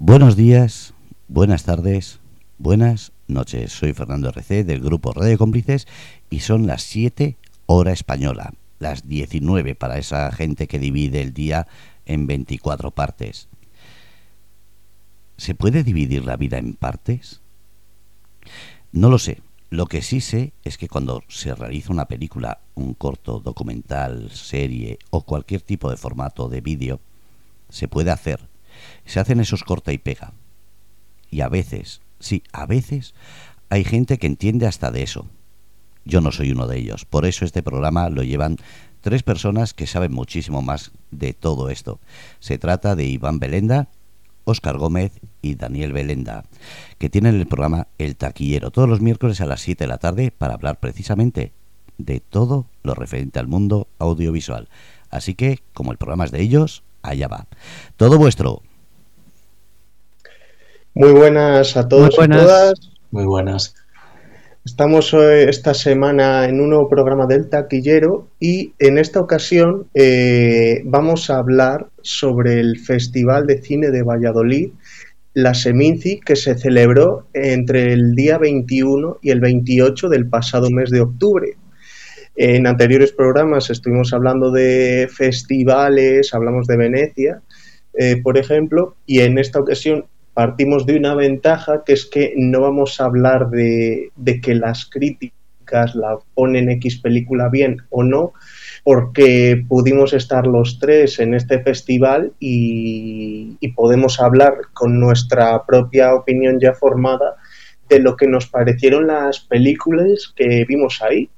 [0.00, 0.94] Buenos días,
[1.26, 2.20] buenas tardes,
[2.56, 3.72] buenas noches.
[3.72, 5.88] Soy Fernando RC del grupo Radio Cómplices
[6.30, 7.36] y son las 7
[7.66, 11.66] hora española, las 19 para esa gente que divide el día
[12.06, 13.48] en 24 partes.
[15.36, 17.40] ¿Se puede dividir la vida en partes?
[18.92, 19.42] No lo sé.
[19.68, 25.00] Lo que sí sé es que cuando se realiza una película, un corto, documental, serie
[25.10, 27.00] o cualquier tipo de formato de vídeo,
[27.68, 28.48] se puede hacer.
[29.04, 30.32] Se hacen esos corta y pega.
[31.30, 33.14] Y a veces, sí, a veces
[33.68, 35.26] hay gente que entiende hasta de eso.
[36.04, 37.04] Yo no soy uno de ellos.
[37.04, 38.56] Por eso este programa lo llevan
[39.00, 42.00] tres personas que saben muchísimo más de todo esto.
[42.40, 43.88] Se trata de Iván Belenda,
[44.44, 46.44] Óscar Gómez y Daniel Belenda,
[46.96, 50.30] que tienen el programa El Taquillero todos los miércoles a las 7 de la tarde
[50.30, 51.52] para hablar precisamente
[51.98, 54.68] de todo lo referente al mundo audiovisual.
[55.10, 57.46] Así que, como el programa es de ellos, allá va.
[57.96, 58.62] Todo vuestro.
[60.94, 62.74] Muy buenas a todos y todas.
[63.10, 63.74] Muy buenas.
[64.64, 71.30] Estamos esta semana en un nuevo programa del taquillero y en esta ocasión eh, vamos
[71.30, 74.70] a hablar sobre el Festival de Cine de Valladolid,
[75.34, 80.90] la Seminci, que se celebró entre el día 21 y el 28 del pasado mes
[80.90, 81.56] de octubre.
[82.34, 87.42] En anteriores programas estuvimos hablando de festivales, hablamos de Venecia,
[87.94, 90.04] eh, por ejemplo, y en esta ocasión
[90.38, 95.96] partimos de una ventaja que es que no vamos a hablar de, que las críticas
[95.96, 98.34] la ponen X película bien o no,
[98.84, 106.60] porque pudimos estar los tres en este festival y, podemos hablar con nuestra propia opinión
[106.60, 107.34] ya formada
[107.88, 111.28] de lo que nos parecieron las películas que vimos ahí.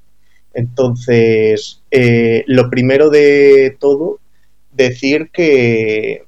[0.53, 4.21] Entonces, eh, lo primero de todo,
[4.73, 6.25] decir que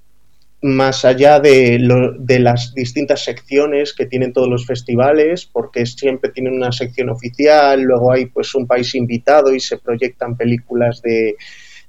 [0.62, 1.78] más allá de,
[2.20, 7.82] de, las distintas secciones que tienen todos los festivales, porque siempre tienen una sección oficial,
[7.82, 11.34] luego hay pues un país invitado y se proyectan películas de,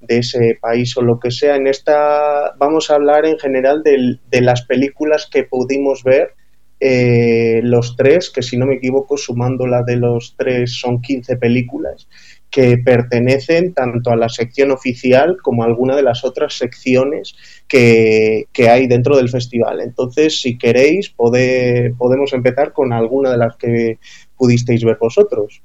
[0.07, 1.55] ese país o lo que sea.
[1.55, 6.33] En esta vamos a hablar en general de, de las películas que pudimos ver
[6.79, 11.37] eh, los tres, que si no me equivoco, sumando la de los tres son 15
[11.37, 12.09] películas
[12.53, 17.33] que pertenecen tanto a la sección oficial como a alguna de las otras secciones
[17.67, 19.81] que, hay dentro del festival.
[19.81, 23.97] Entonces, si queréis, podemos empezar con alguna de las que
[24.37, 25.63] pudisteis ver vosotros.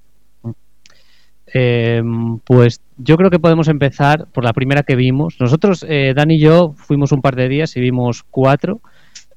[1.53, 2.03] Eh,
[2.47, 5.37] pues yo creo que podemos empezar por la primera que vimos.
[5.41, 8.81] Nosotros, eh, Dan y yo, fuimos un par de días y vimos cuatro.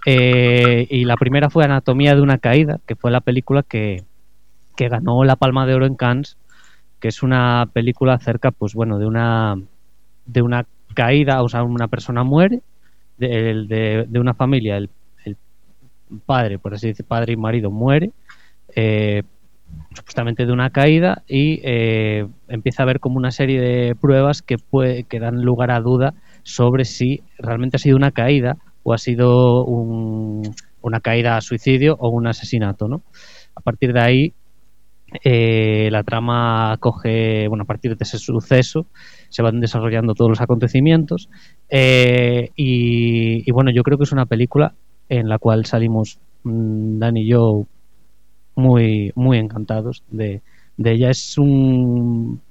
[0.05, 4.03] Eh, y la primera fue Anatomía de una caída, que fue la película que,
[4.77, 6.37] que ganó la Palma de Oro en Cannes
[7.01, 9.59] que es una película acerca, pues bueno, de una
[10.25, 12.61] de una caída, o sea, una persona muere
[13.17, 14.89] de, una familia, el,
[16.25, 18.11] padre, por así decir, padre y marido muere,
[18.75, 19.23] eh,
[19.93, 24.57] supuestamente de una caída y eh, empieza a haber como una serie de pruebas que,
[24.57, 26.13] puede, que dan lugar a duda
[26.43, 32.09] sobre si realmente ha sido una caída o ha sido una caída a suicidio o
[32.09, 33.01] un asesinato, ¿no?
[33.55, 34.33] A partir de ahí
[35.23, 38.85] eh, la trama coge, bueno, a partir de ese suceso
[39.27, 41.29] se van desarrollando todos los acontecimientos
[41.69, 44.73] eh, y, bueno, yo creo que es una película
[45.09, 47.65] en la cual salimos mm, Dan y yo
[48.55, 50.41] muy, muy encantados de,
[50.77, 51.09] ella.
[51.09, 52.41] Es un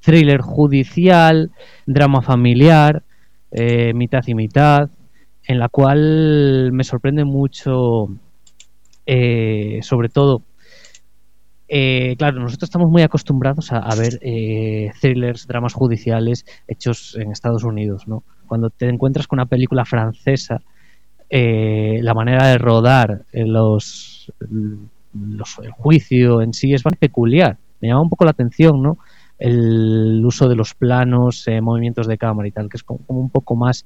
[0.00, 1.50] thriller judicial,
[1.86, 3.02] drama familiar,
[3.50, 4.88] eh, mitad y mitad,
[5.44, 8.08] en la cual me sorprende mucho,
[9.80, 10.42] sobre todo,
[11.68, 17.62] eh, claro, nosotros estamos muy acostumbrados a, ver eh, thrillers, dramas judiciales hechos en Estados
[17.62, 18.24] Unidos, ¿no?
[18.46, 20.62] Cuando te encuentras con una película francesa,
[21.28, 24.32] eh, la manera de rodar los,
[25.12, 27.58] los, el juicio en sí es más peculiar.
[27.80, 28.96] Me llama un poco la atención, ¿no?
[29.38, 33.56] El uso de los planos, movimientos de cámara y tal, que es como, un poco
[33.56, 33.84] más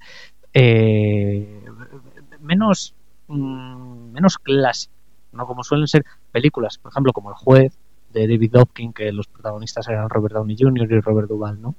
[2.40, 2.94] menos
[3.28, 4.92] mm, menos clásico
[5.32, 7.78] no como suelen ser películas, por ejemplo, como El juez
[8.12, 10.90] de David Dobkin, que los protagonistas eran Robert Downey Jr.
[10.90, 11.76] y Robert Duvall, ¿no?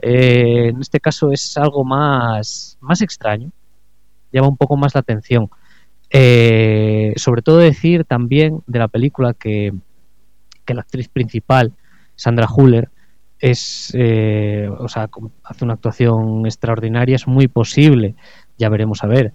[0.00, 3.50] Eh, en este caso es algo más, más extraño,
[4.32, 5.50] llama un poco más la atención.
[6.10, 9.74] Eh, sobre todo decir también de la película que,
[10.64, 11.74] que la actriz principal,
[12.14, 12.90] Sandra Huller,
[13.40, 15.08] es, eh, o sea,
[15.44, 18.14] hace una actuación extraordinaria, es muy posible,
[18.56, 19.32] ya veremos a ver,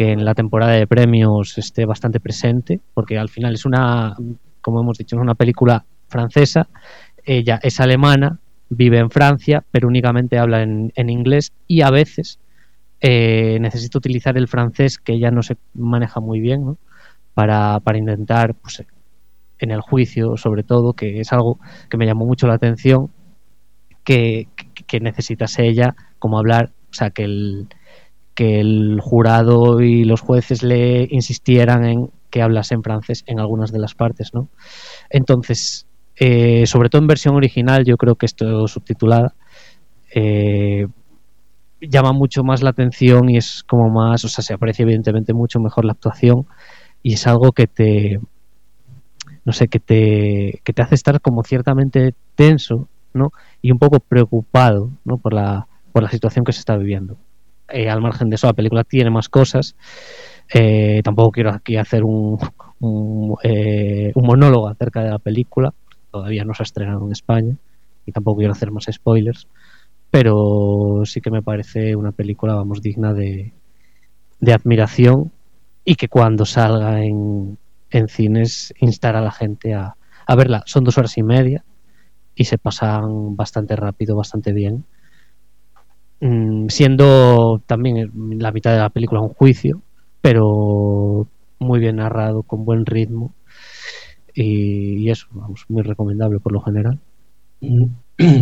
[0.00, 4.16] que en la temporada de premios esté bastante presente, porque al final es una,
[4.62, 6.68] como hemos dicho, es una película francesa,
[7.22, 8.38] ella es alemana,
[8.70, 12.38] vive en Francia, pero únicamente habla en, inglés y a veces
[13.02, 16.78] eh, necesita utilizar el francés que ella no se maneja muy bien ¿no?
[17.34, 18.82] para, para intentar, pues,
[19.58, 21.58] en el juicio sobre todo, que es algo
[21.90, 23.10] que me llamó mucho la atención,
[24.02, 24.48] que,
[24.86, 27.68] que necesitase ella como hablar, o sea, que el,
[28.40, 33.70] que el jurado y los jueces le insistieran en que hablase en francés en algunas
[33.70, 34.48] de las partes, ¿no?
[35.10, 39.34] Entonces, eh, sobre todo en versión original, yo creo que esto subtitulada
[40.14, 40.86] eh,
[41.82, 45.60] llama mucho más la atención y es como más, o sea, se aprecia evidentemente mucho
[45.60, 46.46] mejor la actuación
[47.02, 48.20] y es algo que te,
[49.44, 53.32] no sé, que te, que te hace estar como ciertamente tenso, ¿no?
[53.60, 55.18] Y un poco preocupado, ¿no?
[55.18, 57.18] Por la, por la situación que se está viviendo.
[57.70, 59.76] Eh, al margen de eso, la película tiene más cosas.
[60.52, 62.38] Eh, tampoco quiero aquí hacer un,
[63.42, 65.72] eh, un, monólogo acerca de la película.
[66.10, 67.56] Todavía no se ha estrenado en España
[68.04, 69.46] y tampoco quiero hacer más spoilers.
[70.10, 73.52] Pero sí que me parece una película, vamos, digna de,
[74.40, 75.30] de admiración
[75.84, 77.58] y que cuando salga en,
[77.90, 79.94] en cines instar a la gente a,
[80.26, 80.62] a verla.
[80.66, 81.64] Son dos horas y media
[82.34, 84.84] y se pasan bastante rápido, bastante bien.
[86.20, 89.80] Mm, siendo también la mitad de la película un juicio,
[90.20, 91.26] pero
[91.58, 93.32] muy bien narrado, con buen ritmo.
[94.34, 96.98] Y, eso, vamos, muy recomendable por lo general.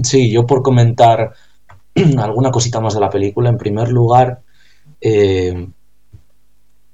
[0.02, 1.34] Sí, yo por comentar
[2.18, 4.40] alguna cosita más de la película, en primer lugar,
[5.00, 5.68] eh,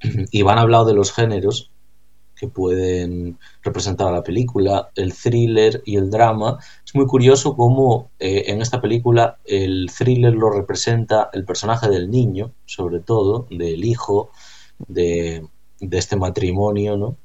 [0.33, 1.71] Iván ha hablado de los géneros
[2.35, 6.59] que pueden representar a la película, el thriller y el drama.
[6.85, 12.11] Es muy curioso cómo eh, en esta película el thriller lo representa el personaje del
[12.11, 14.31] niño, sobre todo, del hijo
[14.89, 15.47] de,
[15.91, 17.17] este matrimonio, ¿no?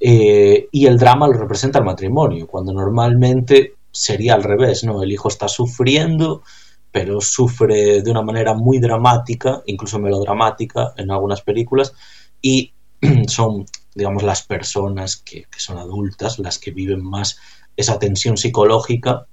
[0.00, 5.02] Eh, y el drama lo representa el matrimonio, cuando normalmente sería al revés, ¿no?
[5.02, 6.42] El hijo está sufriendo,
[6.90, 11.92] pero sufre de una manera muy dramática, incluso melodramática en algunas películas,
[12.40, 12.72] y
[13.28, 17.38] son digamos, las personas que, son adultas, las que viven más
[17.76, 19.26] esa tensión psicológica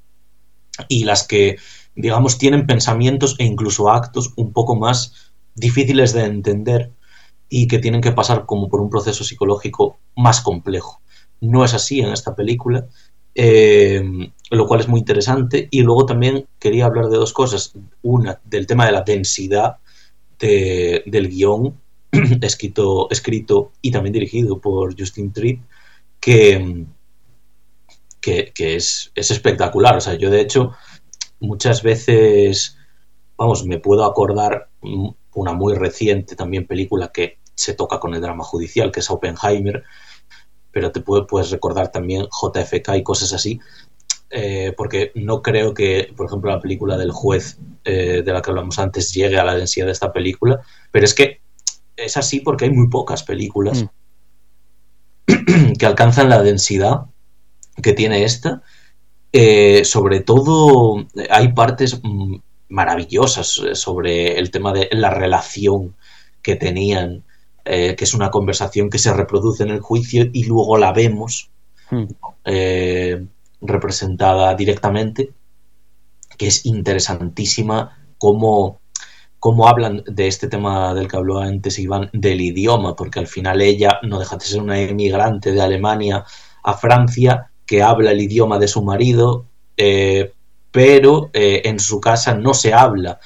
[0.88, 1.58] y las que,
[1.96, 6.92] digamos, tienen pensamientos e incluso actos un poco más difíciles de entender
[7.50, 11.02] y que tienen que pasar como por un proceso psicológico más complejo.
[11.40, 12.88] No es así en esta película,
[13.36, 14.04] eh,
[14.50, 15.68] lo cual es muy interesante.
[15.72, 17.74] Y luego también quería hablar de dos cosas.
[18.02, 19.78] Una, del tema de la densidad
[20.40, 21.76] del guion,
[22.42, 25.62] escrito, escrito y también dirigido por Justin Tripp,
[26.20, 26.86] que,
[28.22, 29.98] que, es, espectacular.
[29.98, 30.72] O sea, yo de hecho
[31.40, 32.78] muchas veces,
[33.38, 34.70] vamos, me puedo acordar
[35.34, 39.84] una muy reciente también película que se toca con el drama judicial, que es Oppenheimer,
[40.72, 43.60] pero te puedes recordar también JFK y cosas así,
[44.30, 48.50] eh, porque no creo que, por ejemplo, la película del juez eh, de la que
[48.50, 50.62] hablamos antes llegue a la densidad de esta película,
[50.92, 51.42] pero es que
[51.98, 53.86] es así porque hay muy pocas películas
[55.28, 55.74] mm.
[55.80, 57.08] que alcanzan la densidad
[57.82, 58.62] que tiene esta.
[59.34, 62.36] Eh, sobre todo hay partes mm,
[62.70, 65.96] maravillosas eh, sobre el tema de la relación
[66.42, 67.24] que tenían,
[67.66, 71.50] eh, que es una conversación que se reproduce en el juicio y luego la vemos
[71.92, 72.06] mm.
[73.62, 75.32] representada directamente,
[76.38, 78.80] que es interesantísima cómo
[79.40, 83.62] cómo hablan de este tema del que habló antes Iván, del idioma, porque al final
[83.62, 86.24] ella no deja de ser una emigrante de Alemania
[86.64, 90.34] a Francia que habla el idioma de su marido, eh,
[90.72, 93.20] pero eh, en su casa no se habla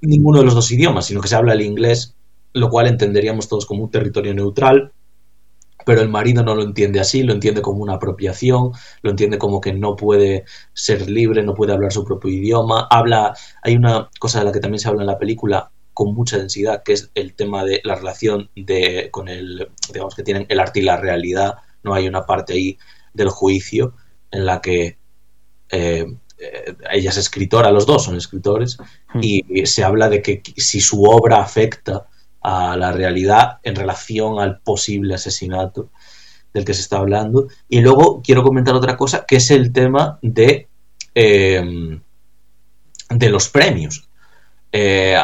[0.00, 2.14] ninguno de los dos idiomas, sino que se habla el inglés,
[2.52, 4.92] lo cual entenderíamos todos como un territorio neutral,
[5.86, 9.60] pero el marido no lo entiende así, lo entiende como una apropiación, lo entiende como
[9.60, 14.40] que no puede ser libre, no puede hablar su propio idioma, habla, hay una cosa
[14.40, 17.34] de la que también se habla en la película con mucha densidad, que es el
[17.34, 21.54] tema de la relación de, con el, digamos que tienen el arte y la realidad,
[21.84, 22.76] no hay una parte ahí
[23.14, 23.94] del juicio
[24.32, 24.98] en la que
[25.70, 26.04] eh,
[26.38, 28.76] eh, ella es escritora, los dos son escritores,
[29.14, 29.20] hmm.
[29.22, 32.08] y se habla de que si su obra afecta
[32.48, 35.90] a la realidad en relación al posible asesinato
[36.54, 37.48] del que se está hablando.
[37.68, 40.68] Y luego quiero comentar otra cosa, que es el tema de,
[41.12, 41.98] eh,
[43.10, 44.08] de los premios.
[44.70, 45.18] Eh,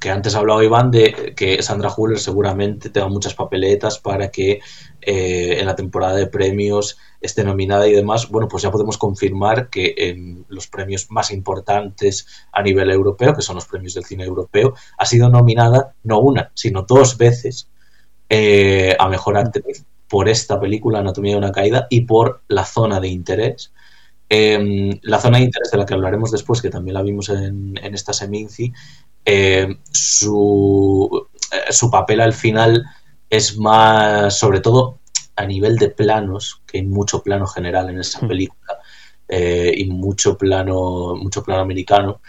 [0.00, 4.60] que antes ha hablado Iván de que Sandra Huller seguramente tenga muchas papeletas para que
[5.04, 8.28] eh, en la temporada de premios esté nominada y demás.
[8.28, 13.42] Bueno, pues ya podemos confirmar que en los premios más importantes a nivel europeo, que
[13.42, 17.68] son los premios del cine europeo, ha sido nominada no una, sino dos veces
[18.28, 23.00] eh, a mejor actriz por esta película Anatomía de una caída y por La zona
[23.00, 23.72] de interés.
[24.28, 27.76] em, la zona de interés de la que hablaremos después, que también la vimos en,
[27.94, 28.72] esta Seminci,
[29.24, 32.84] eh, su, eh, su papel al final
[33.32, 34.98] es más, sobre todo
[35.36, 38.28] a nivel de planos, que hay mucho plano general en esa mm.
[38.28, 38.76] película
[39.26, 42.20] eh, y mucho plano, mucho plano americano.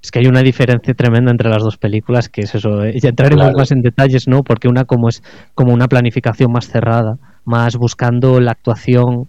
[0.00, 2.84] Es que hay una diferencia tremenda entre las dos películas, que es eso.
[2.84, 4.44] Eh, ya entraremos más en detalles, ¿no?
[4.44, 5.24] Porque una como es
[5.56, 9.28] como una planificación más cerrada, más buscando la actuación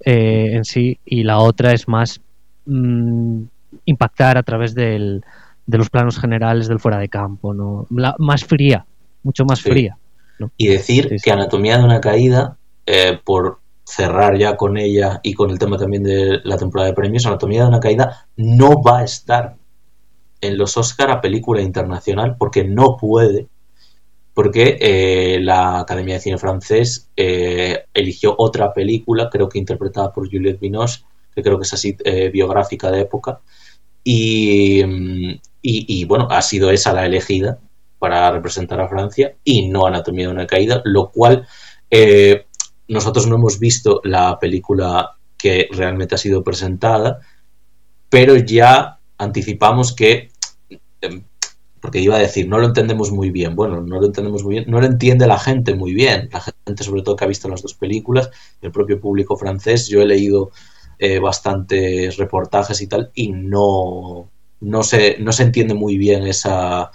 [0.00, 2.22] eh, en sí, y la otra es más
[2.64, 3.42] mm,
[3.84, 5.22] impactar a través del,
[5.66, 7.86] de los planos generales del fuera de campo, ¿no?
[7.90, 8.86] más fría,
[9.26, 9.98] mucho más fría.
[10.56, 12.56] Y decir que Anatomía de una caída,
[12.86, 16.94] eh, por cerrar ya con ella y con el tema también de la temporada de
[16.94, 19.56] premios, Anatomía de una caída no va a estar
[20.40, 23.46] en los Oscar a película internacional porque no puede,
[24.34, 30.30] porque eh, la Academia de Cine francés eh, eligió otra película, creo que interpretada por
[30.30, 31.02] Juliette Binoche,
[31.34, 33.40] que creo que es así eh, biográfica de época,
[34.08, 34.84] y,
[35.62, 37.58] y, bueno, ha sido esa la elegida
[37.98, 41.46] para representar a Francia y no Anatomía de una caída, lo cual
[42.88, 47.20] nosotros no hemos visto la película que realmente ha sido presentada,
[48.08, 50.30] pero ya anticipamos que
[51.00, 51.24] Em,
[51.80, 53.54] porque iba a decir, no lo entendemos muy bien.
[53.54, 56.28] Bueno, no lo entendemos muy bien, no lo entiende la gente muy bien.
[56.32, 59.86] La gente, sobre todo, que ha visto las dos películas, el propio público francés.
[59.88, 60.50] Yo he leído
[60.98, 64.28] eh, bastantes reportajes y tal, y no,
[64.60, 66.90] no, se, no se entiende muy bien esa,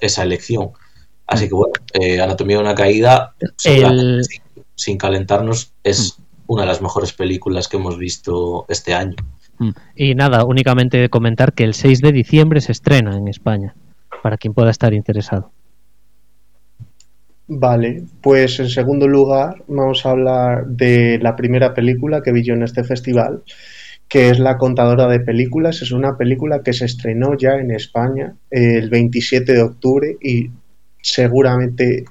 [0.00, 0.70] esa elección.
[1.26, 3.34] Así que bueno, eh, Anatomía de una caída,
[4.74, 6.22] sin, calentarnos, es mm.
[6.46, 9.16] una de las mejores películas que hemos visto este año.
[9.58, 9.70] Mm.
[9.94, 13.74] Y nada, únicamente comentar que el 6 de diciembre se estrena en España,
[14.22, 15.52] para quien pueda estar interesado.
[17.50, 22.52] Vale, pues en segundo lugar vamos a hablar de la primera película que vi yo
[22.52, 23.42] en este festival,
[24.08, 25.82] que es La Contadora de Películas.
[25.82, 30.50] Es una película que se estrenó ya en España el 27 de octubre y
[31.02, 32.04] seguramente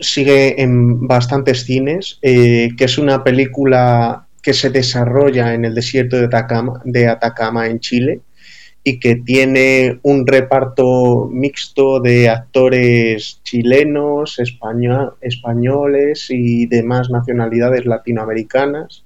[0.00, 6.16] sigue en bastantes cines, eh, que es una película que se desarrolla en el desierto
[6.16, 8.20] de Atacama, de Atacama en Chile
[8.84, 19.02] y que tiene un reparto mixto de actores chilenos, españoles y demás nacionalidades latinoamericanas.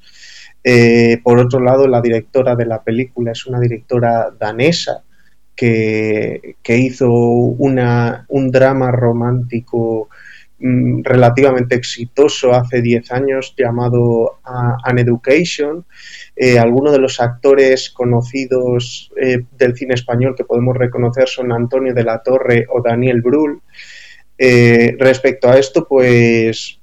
[0.62, 5.02] Eh, por otro lado, la directora de la película es una directora danesa
[5.54, 10.08] que, hizo un drama romántico
[10.62, 15.86] Mm, relativamente exitoso hace 10 años llamado An Education.
[16.36, 21.94] Eh, algunos de los actores conocidos eh, del cine español que podemos reconocer son Antonio
[21.94, 23.62] de la Torre o Daniel Brühl.
[24.36, 26.79] Eh, respecto a esto, pues,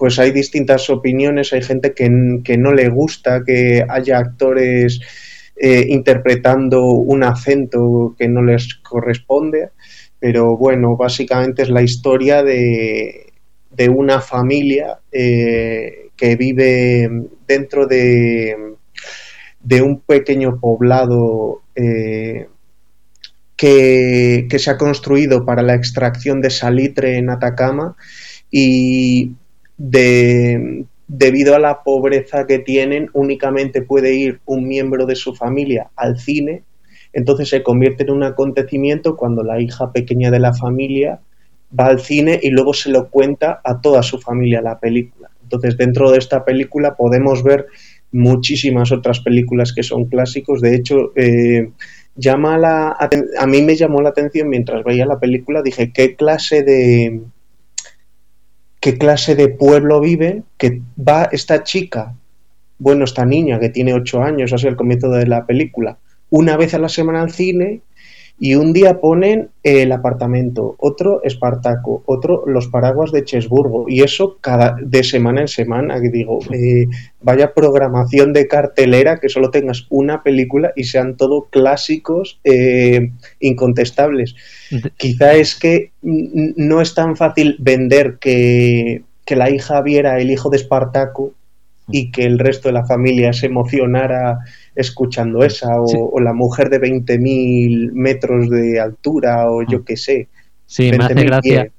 [0.00, 1.52] pues hay distintas opiniones.
[1.52, 2.08] Hay gente que,
[2.42, 4.98] que no le gusta que haya actores
[5.62, 9.68] interpretando un acento que no les corresponde
[10.20, 13.32] pero bueno, básicamente es la historia de,
[13.70, 17.08] de una familia eh, que vive
[17.48, 18.54] dentro de,
[19.60, 22.46] de un pequeño poblado eh,
[23.56, 27.96] que, que, se ha construido para la extracción de salitre en Atacama
[28.50, 29.32] y
[29.82, 35.90] de, debido a la pobreza que tienen únicamente puede ir un miembro de su familia
[35.96, 36.64] al cine
[37.12, 41.20] entonces se convierte en un acontecimiento cuando la hija pequeña de la familia
[41.78, 45.30] va al cine y luego se lo cuenta a toda su familia la película.
[45.42, 47.66] Entonces dentro de esta película podemos ver
[48.12, 50.60] muchísimas otras películas que son clásicos.
[50.60, 51.70] De hecho, eh,
[52.14, 52.96] llama la,
[53.38, 57.20] a mí me llamó la atención mientras veía la película, dije, ¿qué clase de
[58.80, 62.14] qué clase de pueblo vive que va esta chica,
[62.78, 65.98] bueno, esta niña que tiene ocho años, así el comienzo de la película,
[66.30, 67.82] una vez a la semana al cine
[68.42, 74.38] y un día ponen el apartamento, otro Espartaco, otro los paraguas de Chesburgo y eso
[74.40, 76.86] cada de semana en semana que digo eh,
[77.20, 84.34] vaya programación de cartelera que solo tengas una película y sean todo clásicos eh, incontestables.
[84.96, 90.48] Quizá es que no es tan fácil vender que, que la hija viera el hijo
[90.48, 91.34] de Espartaco
[91.92, 94.38] y que el resto de la familia se emocionara
[94.80, 99.82] escuchando esa, o, la mujer de 20.000 metros de altura, o yo ah.
[99.86, 100.28] qué sé.
[100.66, 101.70] Sí, me hace gracia.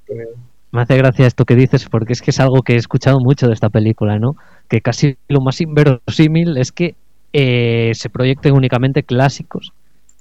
[0.71, 3.47] me hace gracia esto que dices, porque es que es algo que he escuchado mucho
[3.47, 4.35] de esta película, ¿no?
[4.67, 6.95] Que casi lo más inverosímil es que
[7.33, 9.73] eh, se proyecten únicamente clásicos,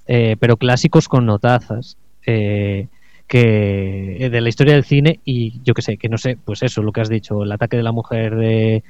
[0.07, 1.97] eh, pero clásicos con notazas.
[2.25, 2.87] Eh,
[3.31, 6.81] que de la historia del cine y yo qué sé, que no sé, pues eso,
[6.83, 8.83] lo que has dicho, el ataque de la mujer de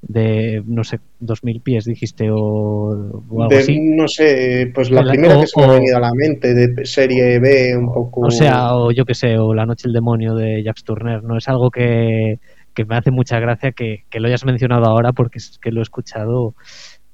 [0.00, 3.80] de no sé, 2000 pies dijiste o, algo así.
[3.80, 7.38] No sé, pues la, primera que se me ha venido a la mente, de serie
[7.38, 8.22] B, un poco.
[8.22, 11.36] O sea, o yo que sé, o La Noche del Demonio de Jacques Turner, no
[11.36, 12.38] es algo que,
[12.86, 16.54] me hace mucha gracia que, lo hayas mencionado ahora porque es que lo he escuchado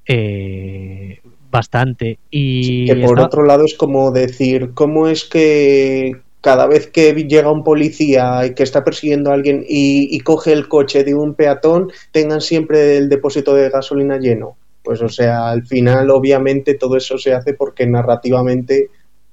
[0.06, 2.18] eh, bastante.
[2.30, 7.50] Y que por otro lado es como decir, ¿cómo es que cada vez que llega
[7.50, 11.90] un policía y que está persiguiendo a alguien y, coge el coche de un peatón,
[12.12, 14.58] tengan siempre el depósito de gasolina lleno.
[14.82, 18.90] Pues o sea, al final obviamente todo eso se hace porque narrativamente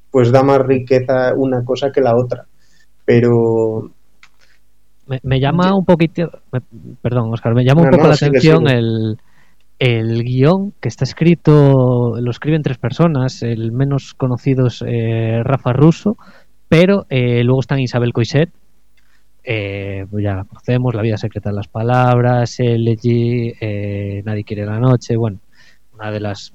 [0.10, 2.46] pues da más riqueza una cosa que la otra.
[3.04, 3.92] Pero...
[5.24, 6.32] Me, llama un poquito,
[7.02, 9.18] perdón Oscar, me llama un poco la atención el,
[9.82, 15.74] el guion que está escrito, lo escriben tres personas, el menos conocido es eh, Rafa
[15.74, 16.18] Russo,
[16.72, 18.50] pero eh, luego están Isabel Coiset,
[19.44, 24.66] eh, pues ya la conocemos, La vida secreta de las palabras, LG, eh, Nadie quiere
[24.66, 25.42] la noche, bueno,
[25.94, 26.54] una de las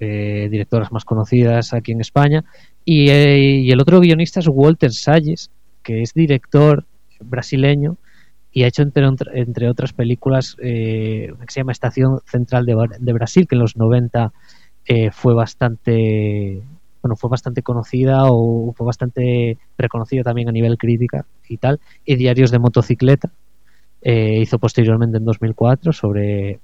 [0.00, 2.46] eh, directoras más conocidas aquí en España.
[2.82, 5.50] Y, el otro guionista es Walter Salles,
[5.82, 6.86] que es director
[7.20, 7.98] brasileño
[8.50, 13.46] y ha hecho entre, entre otras películas que se llama Estación Central de, de Brasil,
[13.46, 14.32] que en los 90
[15.12, 16.62] fue bastante
[17.08, 22.16] bueno, fue bastante conocida o fue bastante reconocida también a nivel crítica y tal, y
[22.16, 23.30] Diarios de Motocicleta.
[24.02, 26.60] Eh, hizo posteriormente en 2004 sobre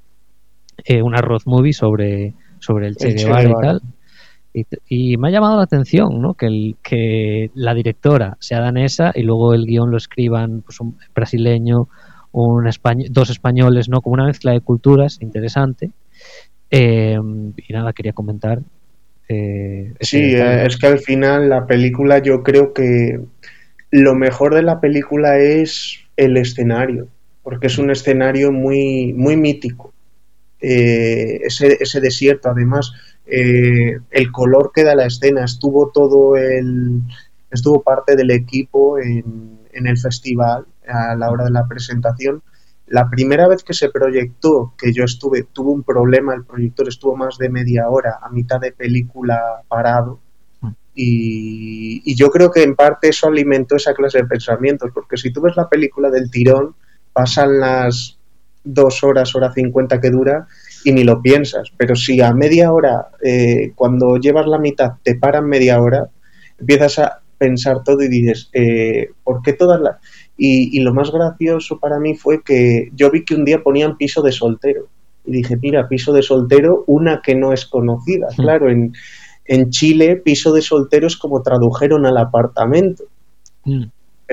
[0.84, 3.82] eh, una road movie sobre, sobre el Che, Guevara, y tal.
[4.86, 6.34] Y, me ha llamado la atención ¿no?
[6.34, 10.98] que, el, que la directora sea danesa y luego el guion lo escriban pues, un
[11.14, 11.88] brasileño,
[12.32, 14.02] un español, dos españoles, ¿no?
[14.02, 15.90] como una mezcla de culturas interesante.
[16.70, 17.18] Eh,
[17.56, 18.60] y nada, quería comentar
[19.28, 23.20] eh, sí, eh, es que al final la película yo creo que
[23.90, 27.08] lo mejor de la película es el escenario,
[27.42, 29.92] porque es un escenario muy, muy mítico.
[30.60, 32.92] Eh, ese, ese, desierto, además,
[33.26, 37.00] el color que da la escena, estuvo todo el,
[37.50, 42.42] estuvo parte del equipo en, en el festival a la hora de la presentación
[42.86, 47.16] la primera vez que se proyectó, que yo estuve, tuvo un problema, el proyector estuvo
[47.16, 50.20] más de media hora a mitad de película parado.
[50.60, 50.68] Mm.
[50.94, 55.40] Y, yo creo que en parte eso alimentó esa clase de pensamientos, porque si tú
[55.40, 56.74] ves la película del tirón,
[57.12, 58.18] pasan las
[58.62, 60.46] dos horas, hora cincuenta que dura
[60.84, 61.72] y ni lo piensas.
[61.76, 66.08] Pero si a media hora, eh, cuando llevas la mitad, te paran media hora,
[66.58, 69.96] empiezas a pensar todo y dices, eh, ¿por qué todas las...?
[70.36, 74.20] Y, lo más gracioso para mí fue que yo vi que un día ponían piso
[74.20, 74.88] de soltero.
[75.24, 78.28] Y dije, mira, piso de soltero, una que no es conocida.
[78.36, 78.42] Hmm.
[78.42, 78.92] Claro, en,
[79.44, 83.04] en Chile, piso de soltero es como tradujeron al apartamento.
[83.64, 83.84] Hmm.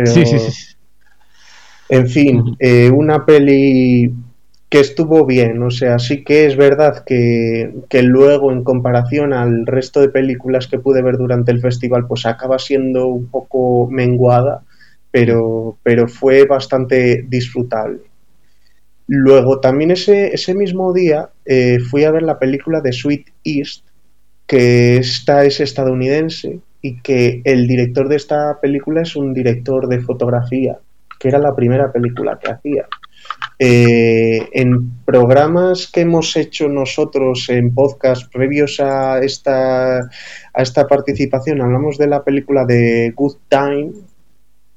[0.05, 0.75] sí, sí, sí.
[1.89, 2.55] En fin, hmm.
[2.59, 4.11] eh, una peli
[4.69, 9.65] que estuvo bien, o sea, sí que es verdad que, que, luego en comparación al
[9.65, 14.63] resto de películas que pude ver durante el festival, pues acaba siendo un poco menguada,
[15.11, 17.99] pero, pero fue bastante disfrutable.
[19.07, 23.85] Luego también ese, ese mismo día eh, fui a ver la película de Sweet East,
[24.47, 29.99] que esta es estadounidense y que el director de esta película es un director de
[29.99, 30.79] fotografía,
[31.19, 32.87] que era la primera película que hacía.
[33.59, 41.61] Eh, en programas que hemos hecho nosotros en podcast previos a esta, a esta participación,
[41.61, 43.91] hablamos de la película de Good Time,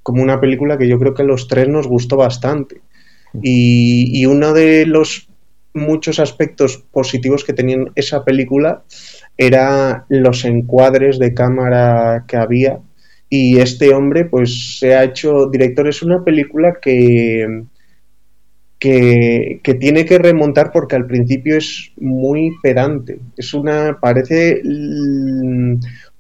[0.05, 2.83] como una película que yo creo que a los tres nos gustó bastante.
[3.43, 5.29] Y, uno de los
[5.73, 8.85] muchos aspectos positivos que tenían esa película
[9.37, 12.79] era los encuadres de cámara que había.
[13.31, 15.89] Y este hombre, pues, se ha hecho director.
[15.89, 17.65] Es una película que,
[18.79, 23.19] que, que, tiene que remontar porque al principio es muy pedante.
[23.39, 24.61] Es una, parece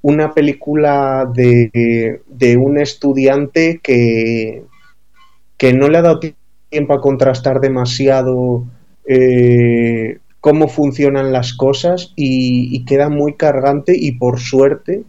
[0.04, 2.20] una película de,
[2.58, 4.62] un estudiante que,
[5.56, 6.20] que, no le ha dado
[6.68, 8.66] tiempo a contrastar demasiado
[9.06, 15.04] eh, cómo funcionan las cosas y, queda muy cargante y por suerte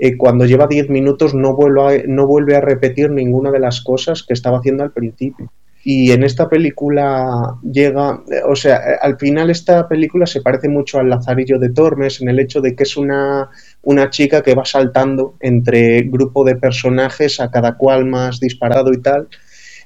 [0.00, 3.80] eh, cuando lleva 10 minutos no vuelve, a, no vuelve a repetir ninguna de las
[3.80, 5.52] cosas que estaba haciendo al principio.
[5.82, 11.08] Y en esta película llega, o sea, al final esta película se parece mucho al
[11.08, 13.48] Lazarillo de Tormes en el hecho de que es una,
[13.82, 19.00] una chica que va saltando entre grupo de personajes a cada cual más disparado y
[19.00, 19.28] tal.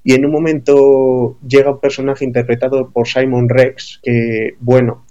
[0.03, 5.05] Y en un momento llega un personaje interpretado por Simon Rex, que, bueno,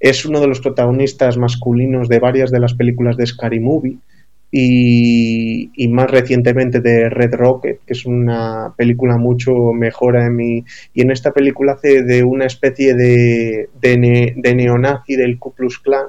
[0.00, 3.98] es uno de los protagonistas masculinos de varias de las películas de Scary Movie
[4.52, 10.64] y, más recientemente de Red Rocket, que es una película mucho mejor en mi...
[10.92, 16.06] Y en esta película hace de una especie de, de, neonazi del Ku Klux Klan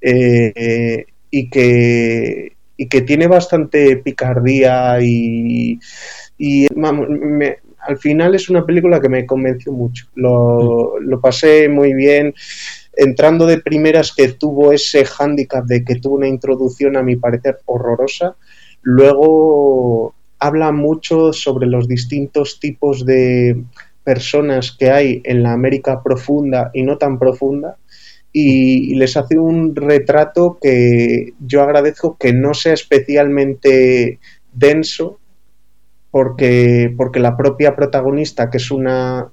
[0.00, 5.78] eh, y, que, y que tiene bastante picardía y,
[6.38, 6.66] y
[7.78, 10.06] al final es una película que me convenció mucho.
[10.16, 12.34] Lo, lo pasé muy bien
[12.94, 17.58] entrando de primeras que tuvo ese hándicap de que tuvo una introducción a mi parecer
[17.64, 18.36] horrorosa,
[18.82, 23.62] luego habla mucho sobre los distintos tipos de
[24.04, 27.76] personas que hay en la América profunda y no tan profunda
[28.32, 34.18] y, les hace un retrato que yo agradezco que no sea especialmente
[34.52, 35.18] denso
[36.10, 39.30] porque, porque la propia protagonista, que es una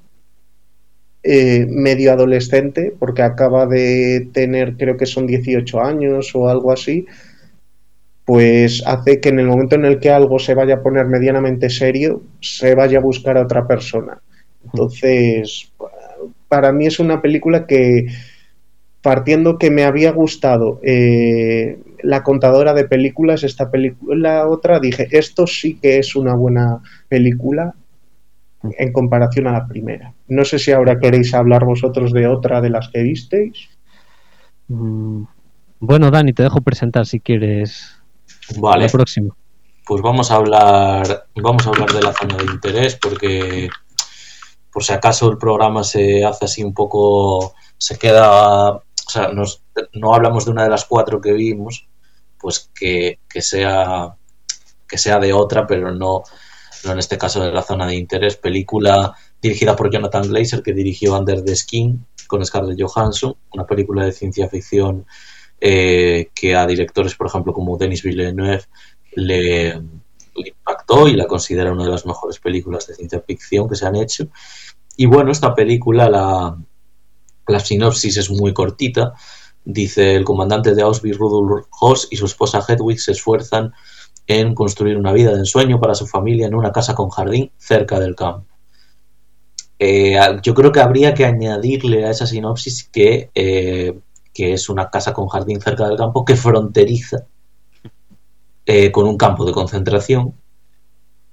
[1.21, 7.05] eh, medio adolescente, porque acaba de tener, creo que son 18 años o algo así,
[8.23, 11.69] pues hace que en el momento en el que algo se vaya a poner medianamente
[11.69, 14.21] serio, se vaya a buscar a otra persona.
[14.63, 15.71] Entonces,
[16.47, 18.07] para mí es una película que,
[19.01, 25.47] partiendo que me había gustado eh, la contadora de películas, esta película, otra, dije, esto
[25.47, 27.75] sí que es una buena película
[28.63, 30.13] en comparación a la primera.
[30.27, 33.69] No sé si ahora queréis hablar vosotros de otra de las que visteis.
[34.67, 35.23] Mm,
[35.79, 38.01] bueno, Dani, te dejo presentar si quieres.
[38.57, 38.85] Vale.
[38.85, 39.35] La próxima.
[39.85, 43.69] Pues vamos a hablar, vamos a hablar de la zona de interés porque
[44.71, 49.31] por si acaso el programa se hace así un poco, se queda, o sea,
[49.93, 51.87] no hablamos de una de las cuatro que vimos,
[52.39, 54.15] pues que, que sea
[54.89, 56.23] que sea de otra, pero no
[56.83, 60.73] no en este caso de la zona de interés, película dirigida por Jonathan Glazer, que
[60.73, 65.05] dirigió Under the Skin con Scarlett Johansson, una película de ciencia ficción
[65.61, 68.63] eh, que a directores, por ejemplo, como Denis Villeneuve
[69.13, 69.81] le,
[70.35, 73.95] impactó y la considera una de las mejores películas de ciencia ficción que se han
[73.95, 74.27] hecho.
[74.95, 76.57] Y bueno, esta película, la,
[77.47, 79.13] la sinopsis es muy cortita.
[79.65, 83.73] Dice, el comandante de Auschwitz, Rudolf Hoss, y su esposa Hedwig se esfuerzan
[84.29, 87.99] en construir una vida de ensueño para su familia en una casa con jardín cerca
[87.99, 88.45] del campo.
[89.79, 93.97] Eh, yo creo que habría que añadirle a esa sinopsis que, eh,
[94.31, 97.25] que, es una casa con jardín cerca del campo que fronteriza
[98.67, 100.35] eh, con un campo de concentración.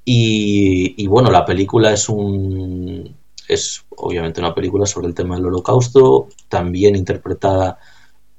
[0.03, 3.15] Y, bueno, la película es un.
[3.47, 7.79] es obviamente una película sobre el tema del holocausto, también interpretada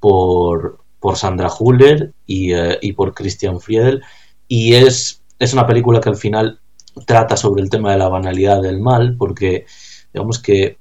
[0.00, 4.02] por, por Sandra Huller y, y por Christian Friedel
[4.48, 6.60] y es, es una película que al final
[7.06, 9.66] trata sobre el tema de la banalidad del mal, porque
[10.12, 10.78] digamos que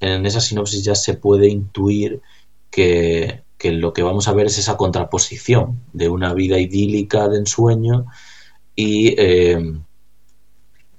[0.00, 2.22] en esa sinopsis ya se puede intuir
[2.70, 8.06] que, lo que vamos a ver es esa contraposición de una vida idílica de ensueño
[8.76, 9.72] eh,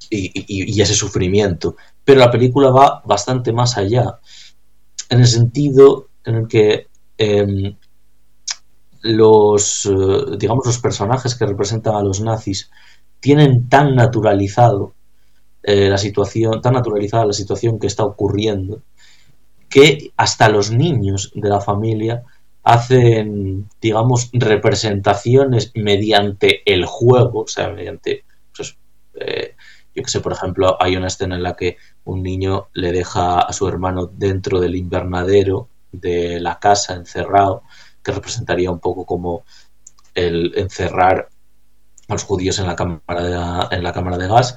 [0.09, 0.31] y,
[0.77, 1.75] y, ese sufrimiento.
[2.05, 4.19] Pero la película va bastante más allá,
[5.09, 6.87] en el sentido en el que
[7.17, 7.75] em,
[9.03, 12.71] los, eh, digamos, los personajes que representan a los nazis
[13.19, 14.93] tienen tan naturalizado
[15.61, 18.81] eh, la situación, tan naturalizada la situación que está ocurriendo,
[19.69, 22.23] que hasta los niños de la familia
[22.63, 28.23] hacen, digamos, representaciones mediante el juego, o sea, mediante,
[28.55, 28.77] pues,
[29.15, 29.55] eh,
[29.93, 33.39] yo que sé, por ejemplo, hay una escena en la que un niño le deja
[33.39, 37.63] a su hermano dentro del invernadero de la casa encerrado
[38.03, 39.43] que representaría un poco como
[40.13, 41.29] el encerrar
[42.07, 44.55] a los judíos en la cámara de, en la cámara de gas.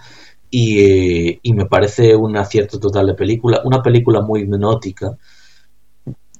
[0.50, 5.16] Y, me parece un acierto total de película, una película muy hipnótica.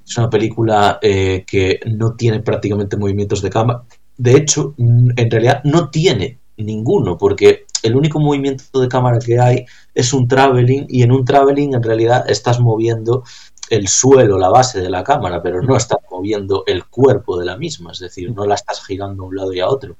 [0.07, 3.83] Es una película eh, que no tiene prácticamente movimientos de cámara.
[4.16, 9.64] De hecho, en realidad no tiene ninguno, porque el único movimiento de cámara que hay
[9.95, 13.25] es un traveling y en un traveling en realidad estás moviendo
[13.70, 17.57] el suelo, la base de la cámara, pero no estás moviendo el cuerpo de la
[17.57, 19.96] misma, es decir, no la estás girando a un lado y a otro.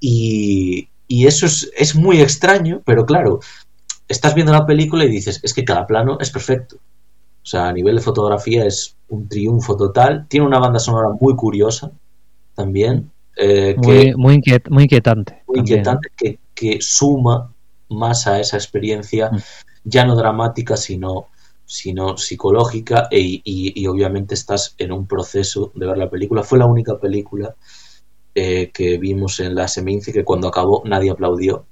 [0.00, 3.40] Y, eso es, muy extraño, pero claro,
[4.08, 6.76] estás viendo la película y dices, es que cada plano es perfecto.
[6.76, 10.26] O sea, a nivel de fotografía es un triunfo total.
[10.28, 11.92] Tiene una banda sonora muy curiosa
[12.54, 13.12] también.
[13.36, 15.42] Eh, muy, muy, inquietante.
[15.46, 17.52] Muy inquietante, que, que, suma
[17.88, 19.38] más a esa experiencia, mm.
[19.84, 21.28] ya no dramática, sino
[21.66, 26.42] sino psicológica e, y, obviamente estás en un proceso de ver la película.
[26.42, 27.54] Fue la única película
[28.34, 31.66] eh, que vimos en la Seminci que cuando acabó nadie aplaudió.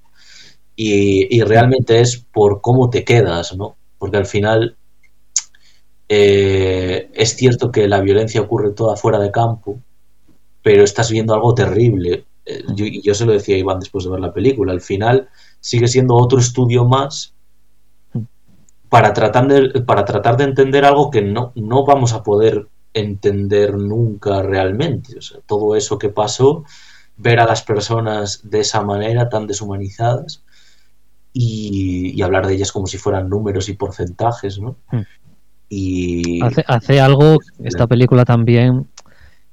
[0.76, 3.76] Y, realmente es por cómo te quedas, ¿no?
[3.98, 4.76] Porque al final
[6.09, 9.80] eh, es cierto que la violencia ocurre toda fuera de campo,
[10.62, 14.11] pero estás viendo algo terrible eh, yo, yo se lo decía a Iván después de
[14.11, 15.28] ver la película, al final
[15.61, 17.34] sigue siendo otro estudio más
[18.94, 23.74] para tratar de, para tratar de entender algo que no, no vamos a poder entender
[23.74, 25.18] nunca realmente.
[25.18, 26.62] O sea, todo eso que pasó,
[27.16, 30.44] ver a las personas de esa manera tan deshumanizadas
[31.33, 34.76] y, y hablar de ellas como si fueran números y porcentajes, ¿no?
[34.92, 35.02] Hmm.
[35.68, 38.87] Y Hace, hace algo esta película también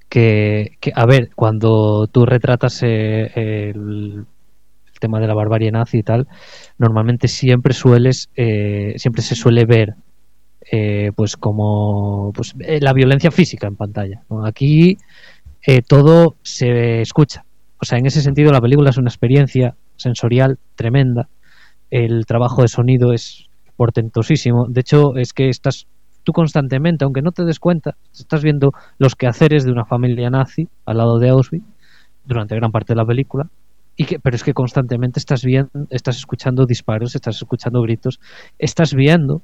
[0.08, 4.24] que, que, a ver, cuando tú retratas eh, el
[5.02, 6.30] tema de la barbarie nazi y tal,
[6.78, 9.96] normalmente siempre sueles, eh, siempre se suele ver
[10.72, 14.24] eh, pues como pues, eh, la violencia física en pantalla.
[14.46, 14.98] Aquí
[15.66, 17.44] eh, todo se escucha.
[17.80, 21.28] O sea, en ese sentido la película es una experiencia sensorial tremenda.
[21.90, 24.68] El trabajo de sonido es portentosísimo.
[24.70, 25.88] De hecho, es que estás
[26.24, 30.70] tú constantemente, aunque no te des cuenta, estás viendo los quehaceres de una familia nazi
[30.86, 31.66] al lado de Auschwitz
[32.24, 33.50] durante gran parte de la película.
[34.22, 38.20] Pero es que constantemente estás viendo, estás escuchando disparos, estás escuchando gritos,
[38.58, 39.42] estás viendo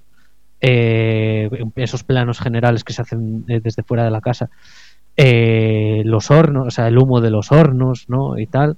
[0.59, 4.49] eh, esos planos generales que se hacen eh, desde fuera de la casa,
[5.15, 8.37] eh, los hornos, o sea, el humo de los hornos, ¿no?
[8.37, 8.77] Y tal.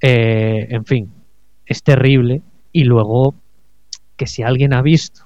[0.00, 1.10] Eh, en fin,
[1.64, 2.42] es terrible.
[2.72, 3.34] Y luego,
[4.16, 5.22] que si alguien ha visto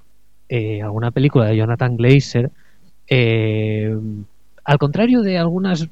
[0.83, 2.51] alguna película de Jonathan Glazer,
[4.65, 5.89] al contrario de algunas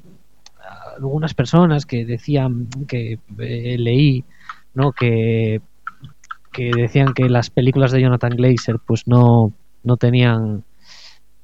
[0.99, 4.25] algunas personas que decían que eh, leí,
[4.75, 4.93] ¿no?
[4.93, 5.61] Que
[6.53, 9.53] que decían que las películas de Jonathan Glazer pues no
[9.85, 10.65] no tenían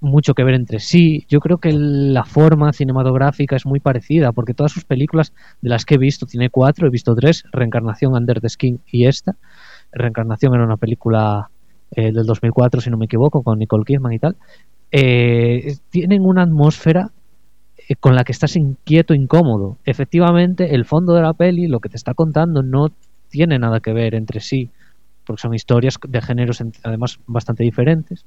[0.01, 1.25] mucho que ver entre sí.
[1.29, 5.85] Yo creo que la forma cinematográfica es muy parecida, porque todas sus películas, de las
[5.85, 9.37] que he visto, tiene cuatro, he visto tres, Reencarnación, Under the Skin y esta.
[9.93, 11.51] Reencarnación era una película
[11.91, 14.37] eh, del 2004, si no me equivoco, con Nicole Kidman y tal.
[14.93, 17.11] Eh, tienen una atmósfera
[18.01, 19.79] con la que estás inquieto, incómodo.
[19.85, 22.89] Efectivamente, el fondo de la peli, lo que te está contando, no
[23.29, 24.71] tiene nada que ver entre sí,
[25.25, 28.25] porque son historias de géneros además bastante diferentes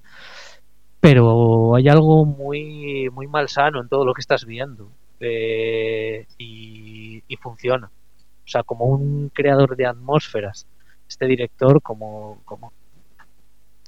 [1.00, 4.90] pero hay algo muy muy malsano en todo lo que estás viendo
[5.20, 10.68] eh, y, y, funciona o sea como un creador de atmósferas
[11.08, 12.72] este director como como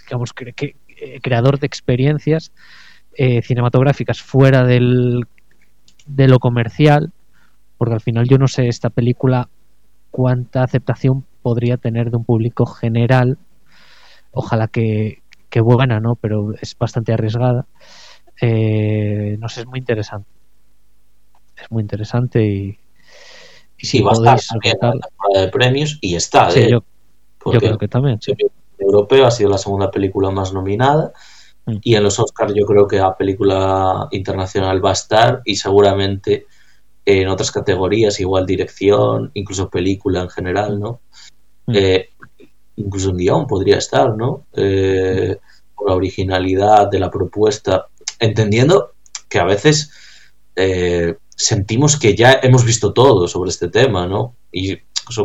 [0.05, 2.51] digamos que eh, creador de experiencias
[3.13, 5.25] eh, cinematográficas fuera del
[6.09, 7.11] de lo comercial
[7.77, 9.49] porque al final yo no sé esta película
[10.11, 13.37] cuánta aceptación podría tener de un público general
[14.31, 16.15] ojalá que, que buena, ¿no?
[16.15, 17.65] Pero es bastante arriesgada.
[18.41, 20.29] Eh, no sé, es muy interesante.
[21.61, 22.77] Es muy interesante y,
[23.77, 26.69] y si va a estar la temporada de premios y está, sí, ¿eh?
[26.71, 26.83] yo,
[27.51, 28.21] yo, creo que también.
[28.21, 28.33] Sí.
[28.77, 31.11] El europeo ha sido la segunda película más nominada.
[31.81, 36.47] Y en los Oscars yo creo que la película internacional va a estar y seguramente
[37.05, 41.01] en otras categorías, igual dirección, incluso película en general, ¿no?
[41.65, 41.75] Mm.
[41.75, 42.09] Eh,
[42.75, 44.45] incluso un guion podría estar, ¿no?
[44.53, 45.37] Eh,
[45.75, 47.87] por la originalidad de la propuesta,
[48.19, 48.93] entendiendo
[49.27, 49.91] que a veces
[50.55, 54.35] eh, sentimos que ya hemos visto todo sobre este tema, ¿no?
[54.51, 54.77] Y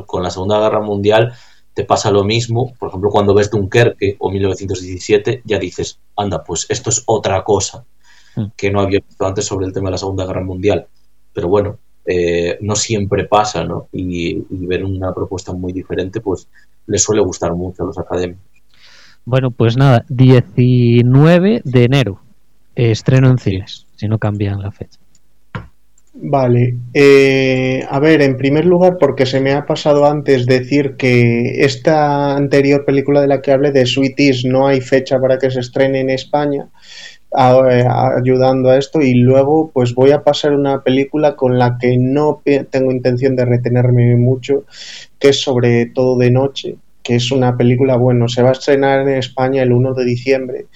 [0.06, 1.34] con la Segunda Guerra Mundial
[1.74, 6.66] te pasa lo mismo, por ejemplo, cuando ves Dunkerque o 1917, ya dices, anda, pues
[6.68, 7.84] esto es otra cosa
[8.36, 8.46] Mm.
[8.56, 10.86] que no había visto antes sobre el tema de la Segunda Guerra Mundial.
[11.32, 13.88] Pero bueno, eh, no siempre pasa, ¿no?
[13.92, 16.48] Y, y, ver una propuesta muy diferente, pues
[16.86, 18.42] les suele gustar mucho a los académicos.
[19.24, 22.20] Bueno, pues nada, 19 de enero,
[22.76, 24.98] eh, estreno en cines, si no cambian la fecha.
[26.16, 31.64] Vale, eh, a ver, en primer lugar, porque se me ha pasado antes decir que
[31.64, 35.58] esta anterior película de la que hablé, de Sweeties, no hay fecha para que se
[35.58, 36.68] estrene en España,
[37.32, 37.58] a,
[38.16, 42.40] ayudando a esto, y luego pues voy a pasar una película con la que no
[42.70, 44.66] tengo intención de retenerme mucho,
[45.18, 49.00] que es sobre todo de noche, que es una película, bueno, se va a estrenar
[49.00, 50.66] en España el 1 de diciembre,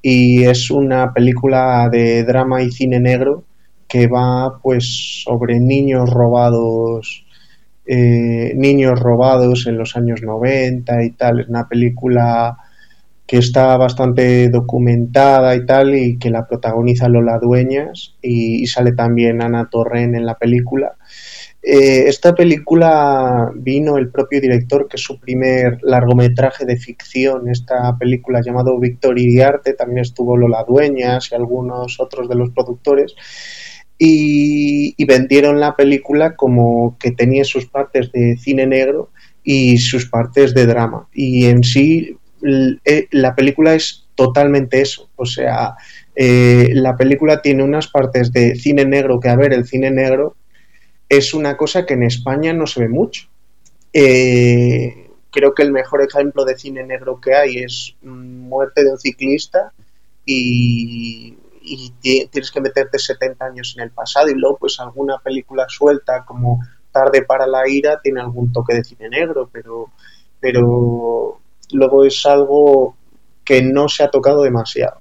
[0.00, 3.44] y es una película de drama y cine negro
[3.88, 7.24] que va pues sobre niños robados
[7.90, 11.40] eh, niños robados en los años 90 y tal.
[11.40, 12.54] Es una película
[13.26, 19.40] que está bastante documentada y tal y que la protagoniza Lola Dueñas y, sale también
[19.42, 20.96] Ana Torren en la película.
[21.62, 27.96] Eh, esta película vino el propio director, que es su primer largometraje de ficción, esta
[27.98, 33.14] película llamado Víctor Iriarte, también estuvo Lola Dueñas y algunos otros de los productores,
[33.98, 39.10] y, vendieron la película como que tenía sus partes de cine negro
[39.42, 41.08] y sus partes de drama.
[41.12, 42.16] Y en sí
[42.84, 45.08] eh, la película es totalmente eso.
[45.16, 45.74] O sea,
[46.14, 50.36] eh, la película tiene unas partes de cine negro que, a ver, el cine negro
[51.08, 53.28] es una cosa que en España no se ve mucho.
[53.92, 58.98] Eh, creo que el mejor ejemplo de cine negro que hay es Muerte de un
[58.98, 59.72] ciclista
[60.24, 61.34] y,
[62.00, 66.60] tienes que meterte 70 años en el pasado y luego pues alguna película suelta como
[66.90, 69.90] Tarde para la ira tiene algún toque de cine negro, pero,
[70.40, 71.38] pero
[71.72, 72.96] luego es algo
[73.44, 75.00] que no se ha tocado demasiado.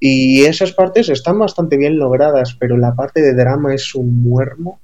[0.00, 4.80] Y esas partes están bastante bien logradas, pero la parte de drama es un muermo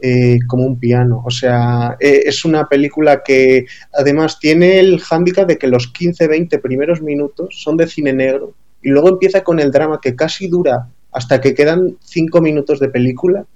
[0.00, 1.22] eh, como un piano.
[1.24, 6.60] O sea, eh, es una película que además tiene el hándicap de que los 15-20
[6.60, 10.88] primeros minutos son de cine negro y luego empieza con el drama que casi dura
[11.10, 13.46] hasta que quedan 5 minutos de película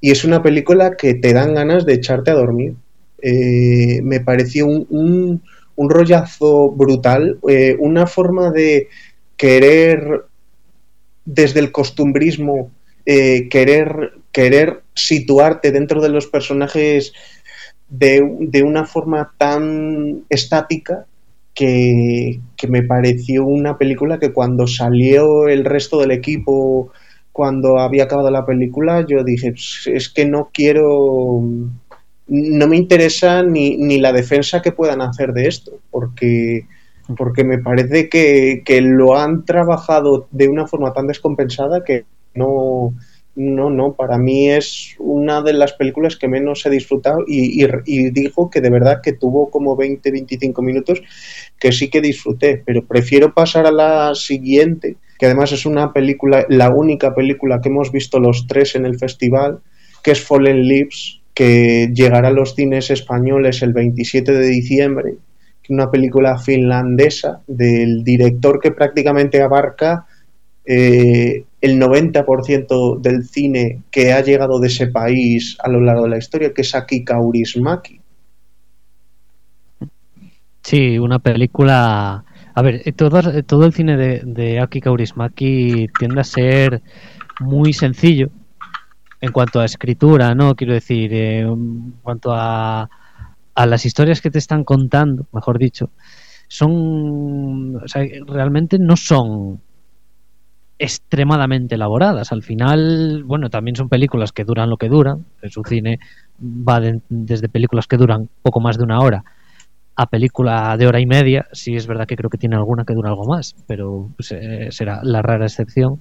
[0.00, 2.74] y es una película que te dan ganas de echarte a dormir.
[3.20, 5.42] Eh, me pareció un,
[5.76, 7.38] un, rollazo brutal,
[7.78, 8.88] una forma de
[9.36, 10.24] querer
[11.24, 12.70] desde el costumbrismo
[13.04, 17.12] querer querer situarte dentro de los personajes
[17.88, 18.22] de,
[18.62, 21.06] una forma tan estática
[21.58, 26.92] que, me pareció una película que cuando salió el resto del equipo,
[27.32, 29.54] cuando había acabado la película, yo dije,
[29.86, 31.42] es que no quiero,
[32.28, 36.66] no me interesa ni, ni la defensa que puedan hacer de esto, porque,
[37.16, 42.94] porque me parece que, que lo han trabajado de una forma tan descompensada que no,
[43.38, 47.64] no, no, para mí es una de las películas que menos he disfrutado y,
[48.10, 51.00] digo que de verdad que tuvo como 20, 25 minutos
[51.56, 56.46] que sí que disfruté, pero prefiero pasar a la siguiente, que además es una película,
[56.48, 59.60] la única película que hemos visto los tres en el festival,
[60.02, 65.14] que es Fallen Lips, que llegará a los cines españoles el 27 de diciembre,
[65.68, 70.06] una película finlandesa del director que prácticamente abarca
[70.70, 76.10] eh, el 90% del cine que ha llegado de ese país a lo largo de
[76.10, 78.02] la historia, que es Aki Kaurismaki.
[80.62, 82.22] Sí, una película...
[82.54, 86.82] A ver, eh, todo, eh, todo el cine de, Aki Kaurismaki tiende a ser
[87.40, 88.28] muy sencillo
[89.22, 90.54] en cuanto a escritura, ¿no?
[90.54, 92.90] Quiero decir, en cuanto a,
[93.54, 95.88] a las historias que te están contando, mejor dicho,
[96.46, 97.76] son...
[97.76, 99.62] O sea, realmente no son
[100.78, 102.32] extremadamente elaboradas.
[102.32, 105.24] Al final, bueno, también son películas que duran lo que duran.
[105.42, 105.98] En su cine
[106.40, 109.24] va desde películas que duran poco más de una hora
[109.96, 111.46] a película de hora y media.
[111.52, 114.68] Sí es verdad que creo que tiene alguna que dura algo más, pero pues, eh,
[114.70, 116.00] será la rara excepción.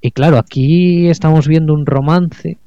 [0.00, 2.58] Y claro, aquí estamos viendo un romance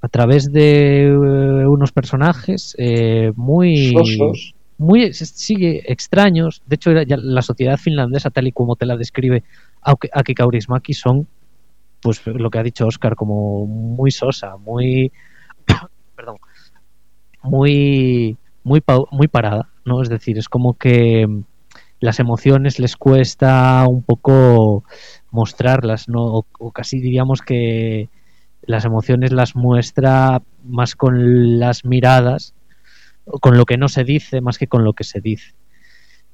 [0.00, 3.94] a través de eh, unos personajes eh, muy
[4.78, 6.62] muy sigue extraños.
[6.66, 9.44] De hecho, la sociedad finlandesa, tal y como te la describe
[9.82, 11.28] Aki Kaurismaki, son,
[12.02, 15.12] pues lo que ha dicho Oscar, como muy sosa, muy.
[16.16, 16.36] perdón.
[17.42, 18.36] Muy.
[18.62, 20.02] Muy, muy parada, ¿no?
[20.02, 21.26] Es decir, es como que
[21.98, 24.84] las emociones les cuesta un poco
[25.30, 26.44] mostrarlas, ¿no?
[26.58, 28.10] o casi diríamos que
[28.62, 32.54] las emociones las muestra más con las miradas
[33.40, 35.54] con lo que no se dice más que con lo que se dice.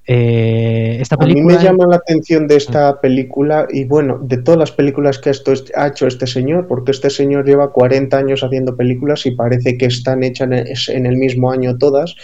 [0.06, 1.42] Eh, esta película...
[1.42, 3.00] A mí me llama la atención de esta mm.
[3.00, 7.10] película y bueno, de todas las películas que esto ha hecho este señor, porque este
[7.10, 10.48] señor lleva 40 años haciendo películas y parece que están hechas
[10.88, 12.14] en el mismo año todas,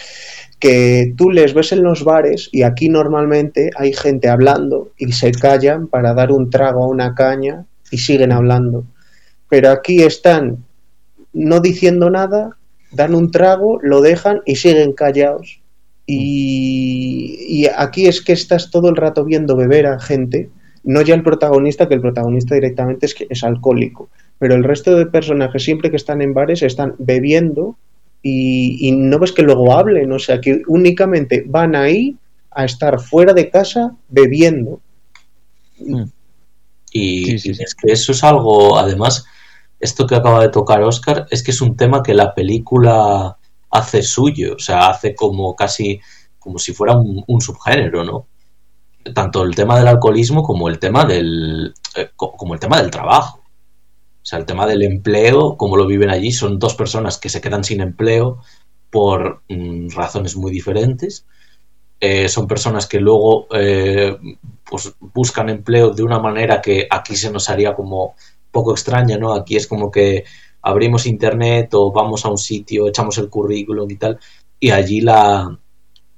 [0.61, 5.33] que tú les ves en los bares y aquí normalmente hay gente hablando y se
[5.33, 8.85] callan para dar un trago a una caña y siguen hablando.
[9.49, 10.65] Pero aquí están
[11.33, 12.57] no diciendo nada
[12.93, 15.62] dan un trago, lo dejan y siguen callados.
[16.07, 20.51] Y, aquí es que estás todo el rato viendo beber a gente,
[20.85, 24.97] no ya el protagonista, que el protagonista directamente es que es alcohólico, pero el resto
[24.97, 27.77] de personajes siempre que están en bares están bebiendo
[28.23, 32.17] y, no ves que luego hablen, o sea que únicamente van ahí
[32.51, 34.81] a estar fuera de casa bebiendo.
[35.79, 36.05] Mm.
[36.93, 39.25] Y, es que eso es algo, además,
[39.81, 43.37] esto que acaba de tocar Oscar es que es un tema que la película
[43.73, 46.01] hace suyo, o sea, hace como casi
[46.39, 48.27] como si fuera un, subgénero, ¿no?
[49.15, 53.39] Tanto el tema del alcoholismo como el tema del eh, como el tema del trabajo.
[53.41, 57.41] O sea, el tema del empleo, como lo viven allí, son dos personas que se
[57.41, 58.41] quedan sin empleo
[58.91, 61.27] por mm, razones muy diferentes.
[62.01, 64.17] Eh, son personas que luego eh,
[64.69, 68.15] pues buscan empleo de una manera que aquí se nos haría como
[68.51, 69.33] poco extraña, ¿no?
[69.33, 70.25] Aquí es como que
[70.63, 74.19] abrimos internet o vamos a un sitio, echamos el currículum y tal,
[74.59, 75.59] y allí la,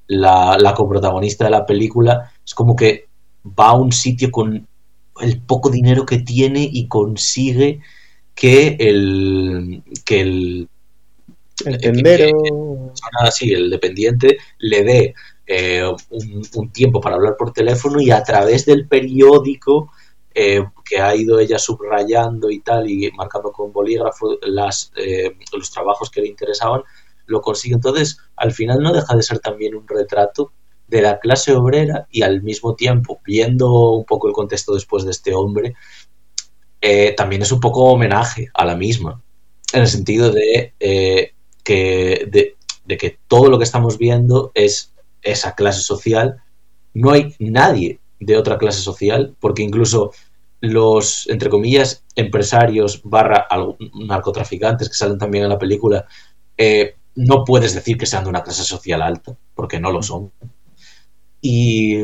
[0.06, 3.08] la, coprotagonista de la película es como que
[3.58, 4.66] va a un sitio con
[5.20, 7.80] el poco dinero que tiene y consigue
[8.34, 10.68] que el, que el,
[11.64, 12.92] el tendero.
[13.20, 15.14] así, el dependiente, le dé
[15.46, 19.90] eh, un, tiempo para hablar por teléfono y a través del periódico
[20.34, 20.64] eh,
[20.94, 24.38] que ha ido ella subrayando y tal y marcando con bolígrafo
[24.96, 26.82] eh, los trabajos que le interesaban,
[27.26, 27.74] lo consigue.
[27.74, 30.52] Entonces, al final no deja de ser también un retrato
[30.86, 35.10] de la clase obrera y al mismo tiempo, viendo un poco el contexto después de
[35.10, 35.74] este hombre,
[37.16, 39.20] también es un poco homenaje a la misma,
[39.72, 44.92] en el sentido de, que, de que todo lo que estamos viendo es
[45.22, 46.42] esa clase social,
[46.92, 50.12] no hay nadie de otra clase social, porque incluso
[50.60, 53.46] los, entre comillas, empresarios barra
[54.06, 56.06] narcotraficantes que salen también en la película,
[56.56, 60.32] eh, no puedes decir que sean de una clase social alta, porque no lo son.
[61.40, 61.98] Y,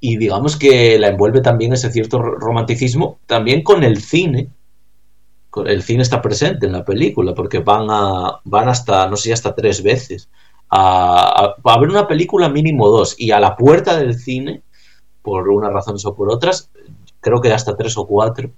[0.00, 4.50] y, digamos que la envuelve también ese cierto romanticismo, también con el cine.
[5.64, 9.54] El cine está presente en la película, porque van, a, van hasta, no sé, hasta
[9.54, 10.28] tres veces
[10.74, 14.62] a, a, ver una película mínimo dos y a la puerta del cine,
[15.20, 16.70] por unas razones o por otras,
[17.22, 18.50] creo que hasta tres o cuatro,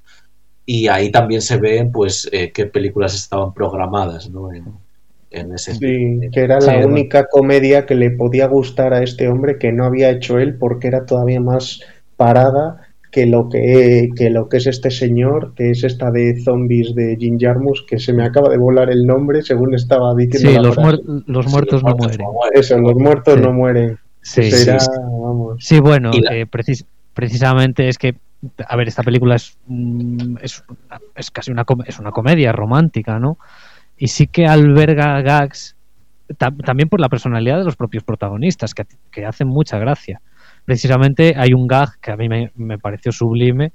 [0.67, 4.49] y ahí también se ven pues eh, qué películas estaban programadas ¿no?
[4.53, 9.59] en, ese sí, que era la única comedia que le podía gustar a este hombre
[9.59, 11.81] que no había hecho él porque era todavía más
[12.17, 12.81] parada
[13.15, 17.17] que lo que, que lo que es este señor, que es esta de zombies de
[17.17, 20.51] Jim Jarmus, que se me acaba de volar el nombre según estaba diciendo.
[20.51, 20.77] Sí, los,
[21.29, 22.27] los, muertos no mueren.
[22.55, 23.99] Eso, los muertos no mueren.
[24.21, 24.51] Sí,
[25.59, 26.47] sí, bueno, eh,
[27.15, 28.17] precisamente es que,
[28.67, 30.65] a ver, esta película es, mm, es,
[31.15, 33.39] es, casi una, es una comedia romántica, ¿no?
[33.97, 35.77] Y sí que alberga gags,
[36.65, 40.21] también por la personalidad de los propios protagonistas, que, que hacen mucha gracia
[40.65, 43.73] precisamente hay un gag que a mí me, pareció sublime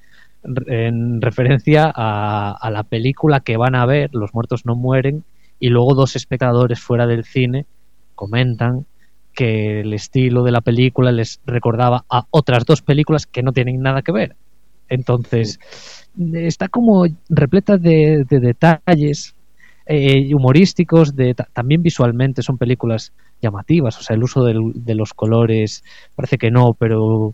[0.68, 5.24] en referencia a, la película que van a ver, Los muertos no mueren,
[5.60, 7.66] y luego dos espectadores fuera del cine
[8.16, 8.86] comentan
[9.34, 13.82] que el estilo de la película les recordaba a otras dos películas que no tienen
[13.82, 14.36] nada que ver.
[14.90, 15.60] Entonces,
[16.34, 19.36] está como repleta de, detalles
[19.86, 25.84] eh, humorísticos, de, también visualmente son películas llamativas, o sea, el uso de los colores
[26.16, 27.34] parece que no, pero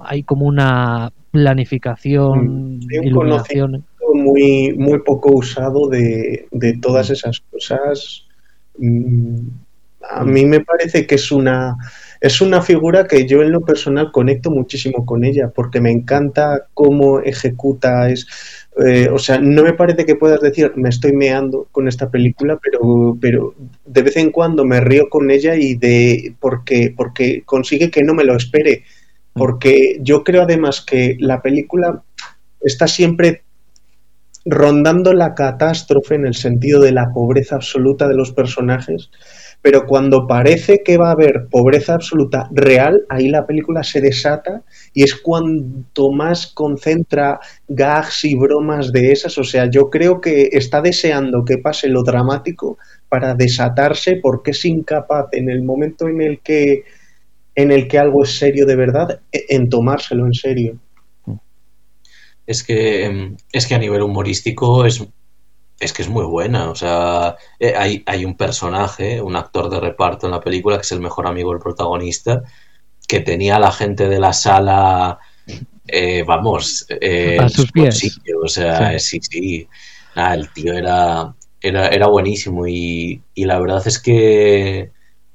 [0.00, 3.84] hay como una planificación, mm, iluminación.
[4.12, 8.24] muy, muy poco usado de, de todas esas cosas.
[8.78, 9.48] Mm,
[10.10, 11.76] a mí me parece que es una
[12.24, 16.68] es una figura que yo en lo personal conecto muchísimo con ella porque me encanta
[16.72, 18.26] cómo ejecuta es
[18.82, 22.58] eh, o sea, no me parece que puedas decir me estoy meando con esta película,
[22.62, 23.54] pero, pero
[23.84, 28.14] de vez en cuando me río con ella y de porque, porque consigue que no
[28.14, 28.84] me lo espere.
[29.34, 32.02] Porque yo creo además que la película
[32.62, 33.42] está siempre
[34.46, 39.10] rondando la catástrofe en el sentido de la pobreza absoluta de los personajes
[39.64, 44.62] pero cuando parece que va a haber pobreza absoluta real, ahí la película se desata
[44.92, 49.38] y es cuanto más concentra gags y bromas de esas.
[49.38, 52.76] O sea, yo creo que está deseando que pase lo dramático
[53.08, 56.84] para desatarse porque es incapaz en el momento en el que
[57.54, 60.78] en el que algo es serio de verdad, e, en tomárselo en serio.
[62.46, 65.02] Es que, es que a nivel humorístico es
[65.78, 66.70] es que es muy buena.
[66.70, 70.82] O sea, eh, hay, hay un personaje, un actor de reparto en la película que
[70.82, 72.42] es el mejor amigo del protagonista,
[73.06, 75.18] que tenía a la gente de la sala,
[75.86, 78.18] eh, vamos, eh, a sus pies.
[78.42, 79.68] o sea, sí, sí.
[80.16, 84.90] el tío era, era, era buenísimo y, y, la verdad es que,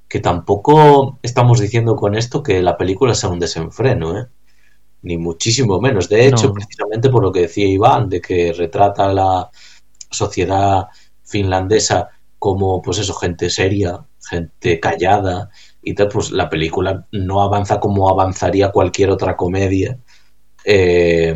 [0.08, 4.26] que tampoco estamos diciendo con esto que la película sea un desenfreno, ¿eh?
[5.02, 6.10] ni muchísimo menos.
[6.10, 9.50] De hecho, precisamente por lo que decía Iván, de que retrata la,
[10.10, 10.88] sociedad
[11.24, 15.50] finlandesa como, pues eso, gente seria, gente callada
[15.84, 19.98] y tal, pues la película no avanza como avanzaría cualquier otra comedia.
[20.66, 21.36] Eh,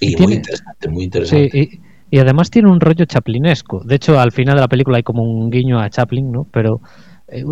[0.00, 1.80] y, muy interesante, muy interesante.
[2.10, 3.82] y, además tiene un rollo chaplinesco.
[3.84, 6.46] De hecho, al final de la película hay como un guiño a Chaplin, ¿no?
[6.52, 6.80] Pero
[7.28, 7.44] eh,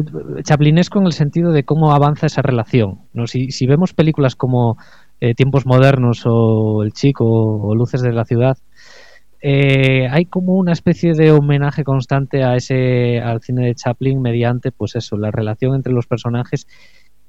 [0.42, 3.00] chaplinesco en el sentido de cómo avanza esa relación.
[3.14, 3.26] ¿no?
[3.26, 4.76] Si, si vemos películas como
[5.20, 8.58] eh, Tiempos Modernos o El Chico o Luces de la Ciudad,
[9.40, 14.70] eh, hay como una especie de homenaje constante a ese al cine de Chaplin mediante
[14.72, 16.66] pues eso la relación entre los personajes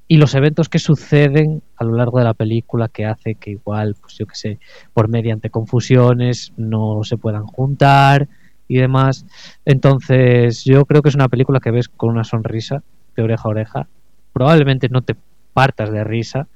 [0.07, 3.95] y los eventos que suceden a lo largo de la película que hace que igual
[3.99, 4.59] pues yo que sé
[4.93, 8.27] por mediante confusiones no se puedan juntar
[8.67, 9.25] y demás.
[9.65, 12.83] Entonces yo creo que es una película que ves con una sonrisa
[13.15, 13.87] de oreja a oreja.
[14.33, 15.15] Probablemente no te
[15.53, 16.47] partas de risa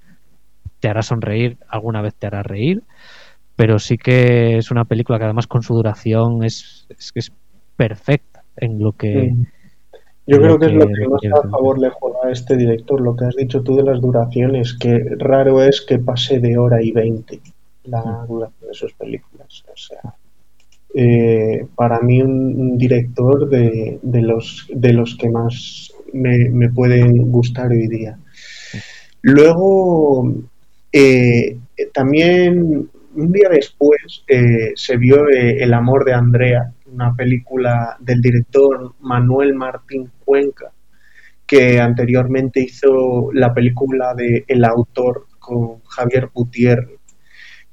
[0.79, 2.83] te hará sonreír alguna vez te hará reír
[3.55, 7.31] pero sí que es una película que además con su duración es, es, es
[7.75, 8.43] perfecta.
[8.57, 9.33] en lo que...
[10.27, 13.15] Yo creo que, es lo que más a favor le juega a este director, lo
[13.15, 16.91] que has dicho tú de las duraciones, que raro es que pase de hora y
[16.91, 17.39] veinte
[17.83, 19.63] la duración de sus películas.
[19.71, 20.15] O sea,
[20.95, 27.31] eh, para mí un, director de, de, los, de los que más me, me pueden
[27.31, 28.17] gustar hoy día.
[29.21, 30.33] Luego,
[30.91, 31.57] eh,
[31.93, 38.21] también un día después eh, se vio eh, El amor de Andrea, una película del
[38.21, 40.71] director Manuel Martín Cuenca,
[41.45, 46.99] que anteriormente hizo la película de El autor con Javier Gutiérrez.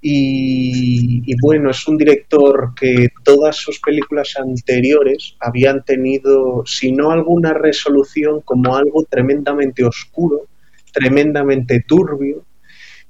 [0.05, 7.13] Y, y, bueno, es un director que todas sus películas anteriores habían tenido, si no
[7.13, 10.49] alguna resolución, como algo tremendamente oscuro,
[10.93, 12.45] tremendamente turbio,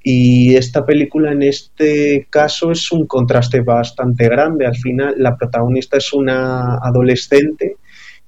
[0.03, 4.66] y esta película en este caso es un contraste bastante grande.
[4.66, 7.76] Al final la protagonista es una adolescente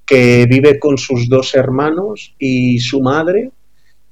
[0.05, 3.51] que vive con sus dos hermanos y su madre.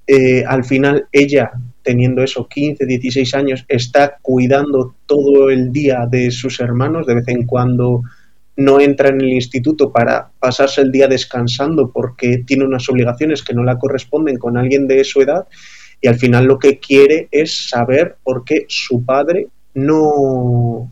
[0.05, 1.51] Eh, al final ella,
[1.82, 7.07] teniendo eso, 15, 16 años, está cuidando todo el día de sus hermanos.
[7.07, 8.01] De vez en cuando
[8.57, 13.53] no entra en el instituto para pasarse el día descansando porque tiene unas obligaciones que
[13.53, 15.47] no la corresponden con alguien de su edad
[16.04, 20.91] y al final lo que quiere es saber por qué su padre no,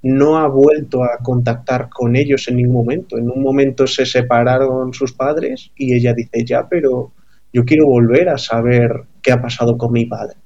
[0.00, 3.18] no ha vuelto a contactar con ellos en ningún momento.
[3.18, 7.12] En un momento se separaron sus padres y ella dice, ya, pero
[7.52, 10.38] yo quiero volver a saber qué ha pasado con mi padre.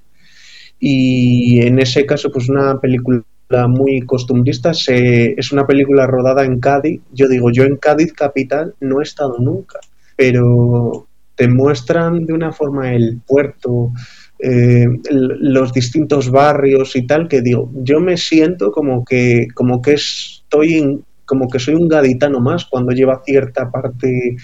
[0.80, 3.22] Y en ese caso, pues una película
[3.68, 7.00] muy costumbrista, es una película rodada en Cádiz.
[7.12, 9.78] Yo digo, yo en Cádiz capital no he estado nunca,
[10.16, 11.06] pero
[11.40, 13.92] te muestran de una forma el puerto,
[14.38, 19.94] eh, los distintos barrios y tal, que digo, yo me siento como que, como que
[19.94, 24.36] estoy como que soy un gaditano más cuando lleva cierta parte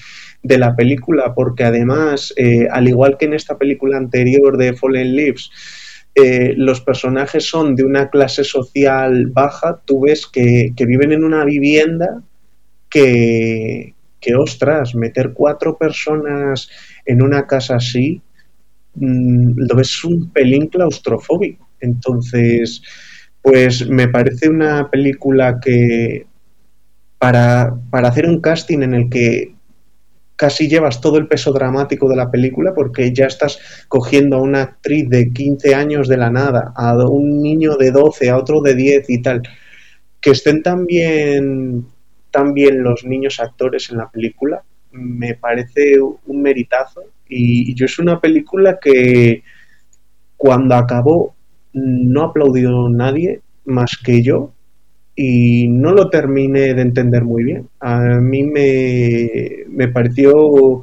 [0.42, 5.14] de la película, porque además, eh, al igual que en esta película anterior de Fallen
[5.14, 5.50] Leaves,
[6.14, 11.24] eh, los personajes son de una clase social baja, tú ves que, que viven en
[11.24, 12.22] una vivienda
[12.88, 13.95] que,
[14.26, 16.68] que ostras, meter cuatro personas
[17.04, 18.20] en una casa así,
[18.94, 21.68] mm, lo ves un pelín claustrofóbico.
[21.80, 22.82] Entonces,
[23.40, 26.26] pues me parece una película que
[27.18, 29.54] para, para hacer un casting en el que
[30.34, 33.58] casi llevas todo el peso dramático de la película porque ya estás
[33.88, 38.28] cogiendo a una actriz de 15 años de la nada, a un niño de 12,
[38.28, 39.42] a otro de 10 y tal,
[40.20, 40.62] que estén
[42.36, 44.62] también también los niños actores en la película,
[44.92, 47.02] me parece un meritazo.
[47.28, 49.42] Y yo es una película que
[50.36, 51.34] cuando acabó
[51.72, 54.52] no aplaudió nadie más que yo
[55.14, 57.68] y no lo terminé de entender muy bien.
[57.80, 60.82] A mí me, me pareció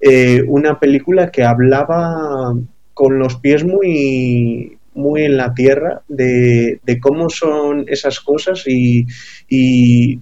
[0.00, 2.54] eh, una película que hablaba
[2.94, 9.06] con los pies muy, muy en la tierra de, cómo son esas cosas y,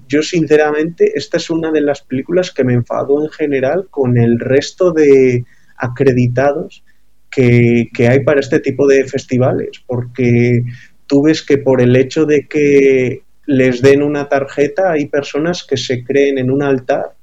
[0.08, 4.38] yo sinceramente esta es una de las películas que me enfadó en general con el
[4.38, 5.44] resto de
[5.76, 6.84] acreditados
[7.30, 10.62] que, hay para este tipo de festivales porque
[11.06, 15.76] tú ves que por el hecho de que les den una tarjeta hay personas que
[15.76, 17.14] se creen en un altar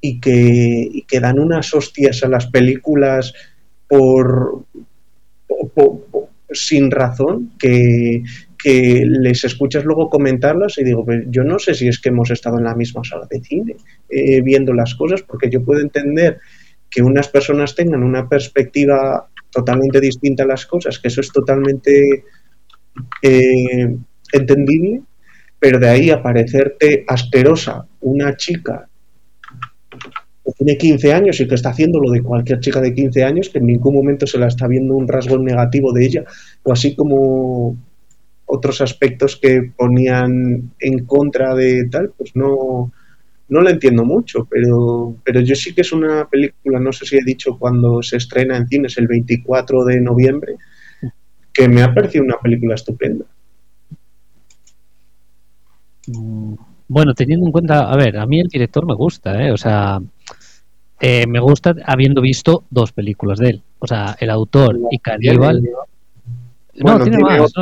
[0.00, 3.32] y que, y que dan unas hostias a las películas
[3.88, 4.64] por,
[6.50, 8.22] sin razón que,
[8.64, 12.58] les escuchas luego comentarlas y digo, pues yo no sé si es que hemos estado
[12.58, 13.76] en la misma sala de cine
[14.10, 16.38] eh, viendo las cosas, porque yo puedo entender
[16.90, 22.24] que unas personas tengan una perspectiva totalmente distinta a las cosas, que eso es totalmente
[23.22, 23.96] eh,
[24.32, 25.02] entendible,
[25.58, 28.88] pero de ahí aparecerte asquerosa una chica
[30.52, 33.58] tiene 15 años y que está haciendo lo de cualquier chica de 15 años, que
[33.58, 36.24] en ningún momento se la está viendo un rasgo negativo de ella,
[36.62, 37.76] o así como
[38.46, 42.90] otros aspectos que ponían en contra de tal, pues no,
[43.48, 47.16] no lo entiendo mucho, pero, pero yo sí que es una película, no sé si
[47.16, 50.56] he dicho cuando se estrena en cines el 24 de noviembre,
[51.52, 53.24] que me ha parecido una película estupenda.
[56.06, 56.54] Mm,
[56.88, 59.52] bueno, teniendo en cuenta, a ver, a mí el director me gusta, ¿eh?
[59.52, 60.00] O sea,
[61.00, 63.62] eh, me gusta habiendo visto dos películas de él.
[63.78, 65.62] O sea, El autor y Caníbal.
[66.74, 67.52] No, tiene, más.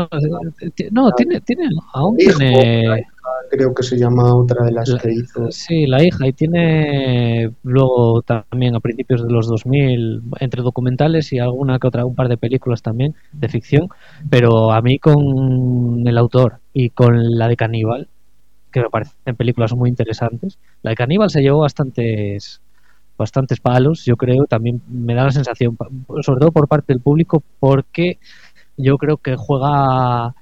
[0.91, 3.07] No, tiene, tiene, aún tiene.
[3.51, 5.51] creo que se llama otra de las que hizo.
[5.51, 6.26] Sí, La hija.
[6.26, 12.05] Y tiene luego también a principios de los 2000, entre documentales y alguna que otra,
[12.05, 13.89] un par de películas también de ficción.
[14.28, 18.09] Pero a mí con el autor y con la de Caníbal,
[18.70, 20.59] que me parecen películas muy interesantes.
[20.82, 22.61] La de Caníbal se llevó bastantes
[23.17, 25.77] bastantes palos, yo creo, también me da la sensación,
[26.23, 28.19] sobre todo por parte del público, porque
[28.77, 30.35] yo creo que juega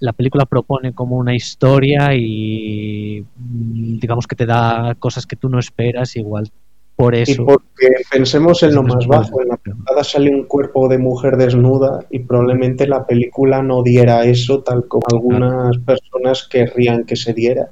[0.00, 5.58] la película propone como una historia y digamos que te da cosas que tú no
[5.58, 6.50] esperas igual
[6.96, 7.42] por eso.
[7.42, 11.36] Y porque pensemos en lo más bajo, en la portada sale un cuerpo de mujer
[11.36, 17.32] desnuda y probablemente la película no diera eso tal como algunas personas querrían que se
[17.32, 17.70] diera.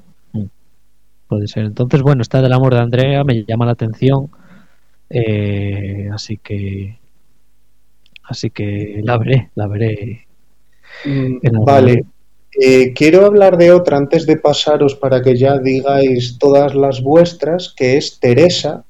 [1.28, 1.64] Puede ser.
[1.64, 4.30] Entonces, bueno, está del amor de Andrea, me llama la atención.
[5.10, 6.98] Eh, así que.
[8.24, 10.26] Así que la veré, la veré.
[11.04, 12.04] Mm, vale.
[12.60, 17.72] Eh, quiero hablar de otra antes de pasaros para que ya digáis todas las vuestras,
[17.76, 18.84] que es Teresa,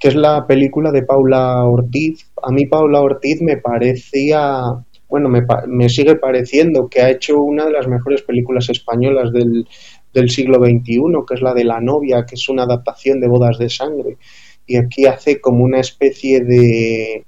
[0.00, 2.26] que es la película de Paula Ortiz.
[2.42, 4.62] A mí Paula Ortiz me parecía,
[5.08, 9.66] bueno, me, sigue pareciendo que ha hecho una de las mejores películas españolas del,
[10.14, 13.58] del siglo XXI, que es la de La novia, que es una adaptación de Bodas
[13.58, 14.16] de Sangre.
[14.66, 17.24] Y aquí hace como una especie de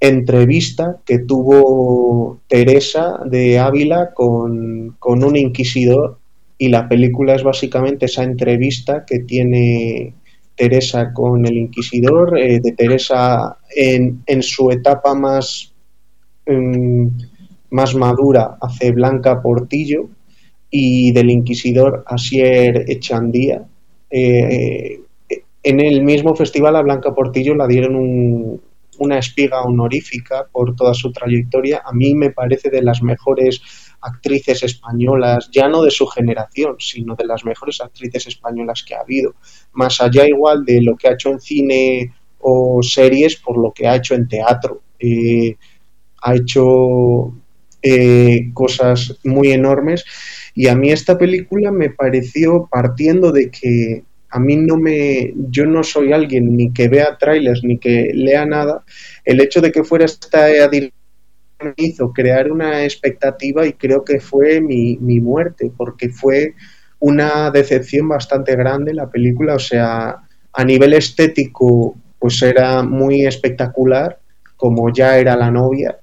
[0.00, 6.18] entrevista que tuvo Teresa de Ávila con, con un inquisidor
[6.58, 10.14] y la película es básicamente esa entrevista que tiene
[10.56, 15.72] Teresa con el Inquisidor, eh, de Teresa en, en, su etapa más,
[16.46, 17.10] em,
[17.70, 20.08] más madura hace Blanca Portillo
[20.70, 23.64] y del Inquisidor Asier Echandía.
[24.10, 25.00] Eh,
[25.62, 28.60] en el mismo festival a Blanca Portillo la dieron
[28.98, 31.82] una espiga honorífica por toda su trayectoria.
[31.84, 33.60] A mí me parece de las mejores
[34.00, 39.00] actrices españolas, ya no de su generación, sino de las mejores actrices españolas que ha
[39.00, 39.34] habido,
[39.72, 43.86] más allá igual de lo que ha hecho en cine o series por lo que
[43.86, 44.82] ha hecho en teatro.
[44.98, 45.56] Eh,
[46.22, 47.32] ha hecho
[47.82, 50.04] eh, cosas muy enormes.
[50.54, 55.66] Y a mí esta película me pareció partiendo de que a mí no me yo
[55.66, 58.84] no soy alguien ni que vea trailers ni que lea nada.
[59.24, 64.60] El hecho de que fuera esta me hizo crear una expectativa y creo que fue
[64.60, 66.54] mi, mi muerte, porque fue
[66.98, 70.16] una decepción bastante grande la película, o sea,
[70.52, 74.18] a nivel estético pues era muy espectacular,
[74.56, 75.98] como ya era la novia,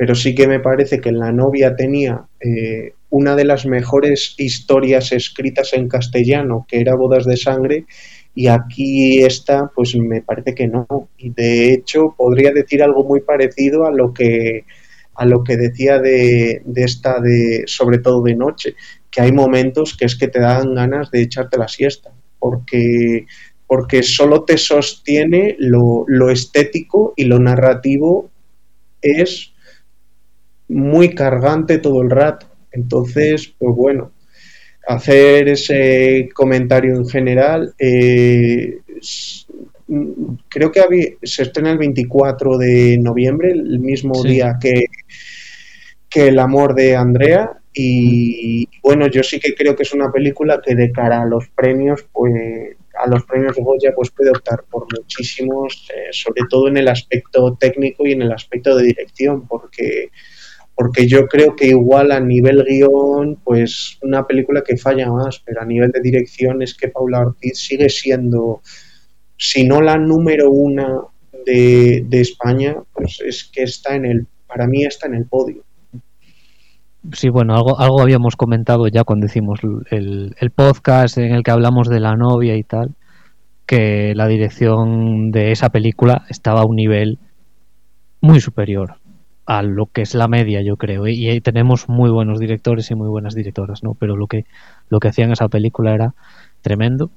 [0.00, 5.12] pero sí que me parece que la novia tenía eh, una de las mejores historias
[5.12, 7.84] escritas en castellano, que era Bodas de Sangre,
[8.34, 10.86] y aquí esta, pues me parece que no.
[11.18, 14.64] Y de hecho podría decir algo muy parecido a lo que
[15.16, 18.76] a lo que decía de, esta de sobre todo de noche,
[19.10, 23.26] que hay momentos que es que te dan ganas de echarte la siesta, porque
[23.66, 28.30] porque solo te sostiene lo, lo estético y lo narrativo
[29.02, 29.49] es
[30.70, 32.46] muy cargante todo el rato.
[32.72, 34.12] Entonces, pues bueno,
[34.86, 37.74] hacer ese comentario en general.
[37.78, 38.78] Eh,
[40.48, 44.84] creo que se estrena el 24 de noviembre, el mismo día que,
[46.08, 47.50] que El amor de Andrea.
[47.72, 51.48] Y bueno, yo sí que creo que es una película que de cara a los
[51.50, 56.76] premios, pues a los premios Goya, pues puede optar por muchísimos, eh, sobre todo en
[56.76, 60.10] el aspecto técnico y en el aspecto de dirección, porque
[60.74, 65.60] porque yo creo que igual a nivel guion, pues una película que falla más, pero
[65.60, 68.62] a nivel de dirección es que Paula Ortiz sigue siendo
[69.36, 71.00] si no la número una
[71.44, 75.64] de, España, pues es que está en el, para mí está en el podio.
[77.12, 79.60] Sí, bueno, algo, algo habíamos comentado ya cuando hicimos
[79.90, 82.94] el, el, podcast en el que hablamos de la novia y tal,
[83.64, 87.18] que la dirección de esa película estaba a un nivel
[88.20, 88.96] muy superior
[89.50, 91.08] a lo que es la media, yo creo.
[91.08, 93.94] Y, y tenemos muy buenos directores y muy buenas directoras, ¿no?
[93.94, 94.46] Pero lo que,
[94.88, 96.14] lo que hacían esa película era
[96.62, 97.10] tremendo.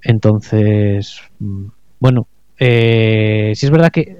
[0.00, 1.66] Entonces, mm,
[1.98, 2.28] bueno,
[2.60, 4.18] eh, sí es verdad que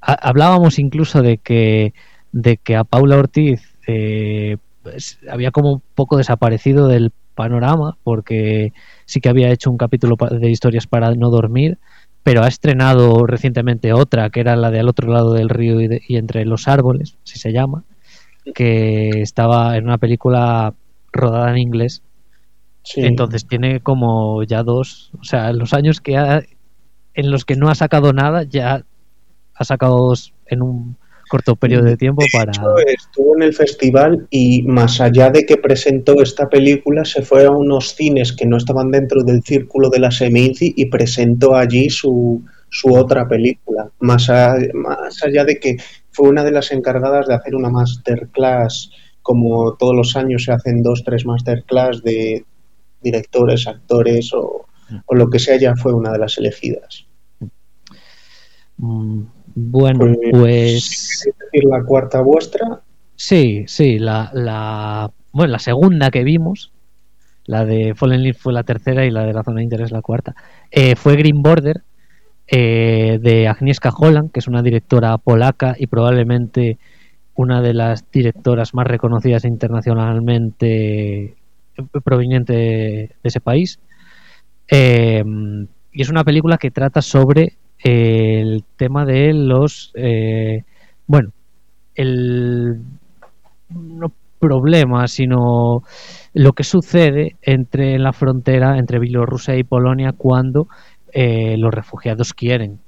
[0.00, 1.92] hablábamos incluso de que,
[2.32, 8.72] de que a Paula Ortiz eh, pues, había como un poco desaparecido del panorama, porque
[9.04, 11.76] sí que había hecho un capítulo de historias para no dormir,
[12.24, 16.16] pero ha estrenado recientemente otra, que era la de al otro lado del río y,
[16.16, 17.84] entre los árboles, si se llama,
[18.54, 20.74] que estaba en una película
[21.12, 22.02] rodada en inglés.
[22.96, 26.42] Entonces tiene como ya dos, o sea, los años que ha,
[27.12, 28.84] en los que no ha sacado nada, ya
[29.54, 30.96] ha sacado dos en un
[31.34, 32.52] corto periodo de tiempo para...
[32.86, 37.50] estuvo en el festival y más allá de que presentó esta película, se fue a
[37.50, 42.40] unos cines que no estaban dentro del círculo de la Seminci y presentó allí su,
[42.70, 43.90] su otra película.
[43.98, 44.28] Más,
[44.74, 45.76] más allá de que
[46.12, 50.84] fue una de las encargadas de hacer una masterclass, como todos los años se hacen
[50.84, 52.44] dos, tres masterclass de
[53.02, 54.66] directores, actores o,
[55.06, 57.06] o lo que sea, ya fue una de las elegidas.
[58.76, 59.22] Mm,
[59.54, 61.22] Bueno, pues.
[61.22, 62.80] ¿queréis decir la cuarta vuestra?
[63.16, 66.72] Sí, sí, la, la, bueno, la segunda que vimos,
[67.46, 70.02] la de Fallen Leaf fue la tercera y la de la zona de interés la
[70.02, 70.34] cuarta,
[70.70, 71.82] eh, fue Green Border
[72.46, 76.78] eh, de Agnieszka Holland, que es una directora polaca y probablemente
[77.36, 81.34] una de las directoras más reconocidas internacionalmente eh,
[82.02, 83.78] proveniente de ese país.
[84.68, 85.24] Eh,
[85.92, 90.64] y es una película que trata sobre el tema de los eh,
[91.06, 91.32] bueno
[91.94, 92.80] el
[93.68, 95.82] no problema sino
[96.32, 100.66] lo que sucede entre en la frontera entre Bielorrusia y Polonia cuando
[101.12, 102.80] eh, los refugiados quieren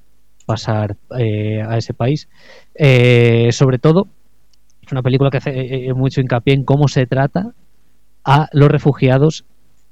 [0.47, 2.29] pasar eh, a ese país.
[3.51, 4.09] Sobre todo
[4.83, 7.53] es una película que hace mucho hincapié en cómo se trata
[8.25, 9.45] a los refugiados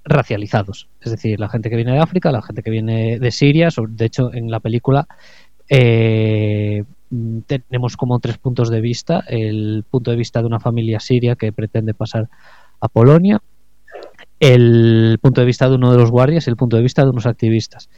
[0.04, 0.88] racializados.
[1.00, 3.68] Es decir, la gente que viene de África, la gente que viene de Siria.
[3.88, 5.06] De hecho, en la película
[5.68, 6.84] eh,
[7.46, 9.24] tenemos como tres puntos de vista.
[9.26, 12.28] El punto de vista de una familia siria que pretende pasar
[12.80, 13.40] a Polonia.
[14.40, 17.10] El punto de vista de uno de los guardias y el punto de vista de
[17.10, 17.88] unos activistas.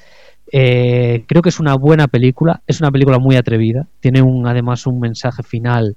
[0.52, 2.62] Eh, creo que es una buena película.
[2.66, 3.88] Es una película muy atrevida.
[4.00, 5.96] Tiene un, además un mensaje final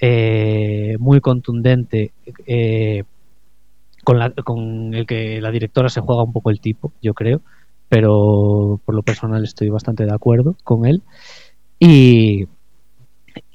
[0.00, 2.12] eh, muy contundente.
[2.46, 3.04] eh,
[4.04, 7.42] con, el que la directora se juega un poco el tipo, yo creo,
[7.88, 11.02] pero por lo personal estoy bastante de acuerdo con él.
[11.78, 12.46] Y,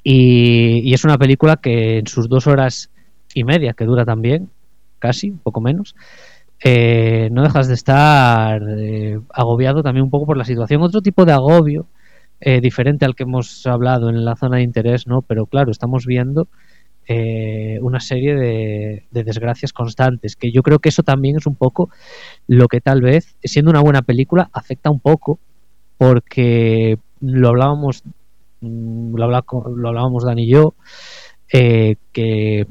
[0.02, 2.90] y, y es una película que en sus dos horas
[3.34, 4.50] y media, que dura también,
[4.98, 5.94] casi, un poco menos,
[6.60, 10.82] eh, no dejas de estar eh, agobiado también un poco por la situación.
[10.82, 11.86] Otro tipo de agobio,
[12.40, 15.22] eh, diferente al que hemos hablado en la zona de interés, ¿no?
[15.22, 16.48] Pero claro, estamos viendo
[17.10, 21.54] eh, una serie de, de desgracias constantes, que yo creo que eso también es un
[21.54, 21.88] poco
[22.46, 25.38] lo que tal vez, siendo una buena película, afecta un poco,
[25.96, 28.02] porque lo hablábamos,
[28.60, 30.74] mm, lo, hablábamos Dan y yo,
[31.50, 32.66] eh, que,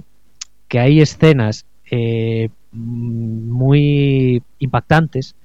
[0.68, 5.36] que hay escenas eh, muy impactantes,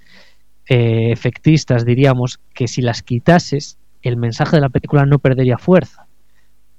[0.67, 6.07] efectistas, diríamos, que si las quitases, el mensaje de la película no perdería fuerza.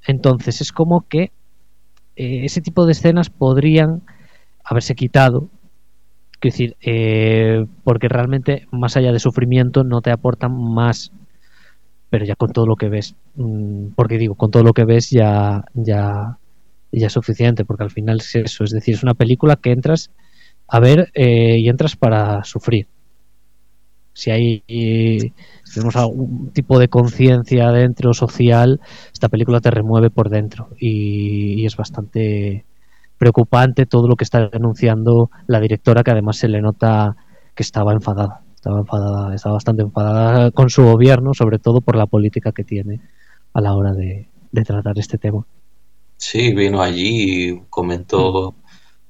[0.05, 1.31] Entonces es como que
[2.15, 4.01] eh, ese tipo de escenas podrían
[4.63, 5.49] haberse quitado.
[6.41, 11.11] Decir, eh, porque realmente, más allá de sufrimiento, no te aportan más.
[12.09, 15.09] Pero ya con todo lo que ves, mm, porque digo, con todo lo que ves
[15.09, 16.37] ya, ya,
[16.91, 18.65] ya es suficiente, porque al final es eso.
[18.65, 20.11] Es decir, es una película que entras
[20.67, 22.87] a ver eh, y entras para sufrir.
[24.13, 28.79] Si hay si tenemos algún tipo de conciencia dentro social,
[29.11, 32.65] esta película te remueve por dentro y, y es bastante
[33.17, 37.15] preocupante todo lo que está denunciando la directora, que además se le nota
[37.55, 38.41] que estaba enfadada.
[38.55, 43.01] Estaba enfadada, estaba bastante enfadada con su gobierno, sobre todo por la política que tiene
[43.53, 45.45] a la hora de, de tratar este tema.
[46.17, 48.55] Sí, vino allí y comentó,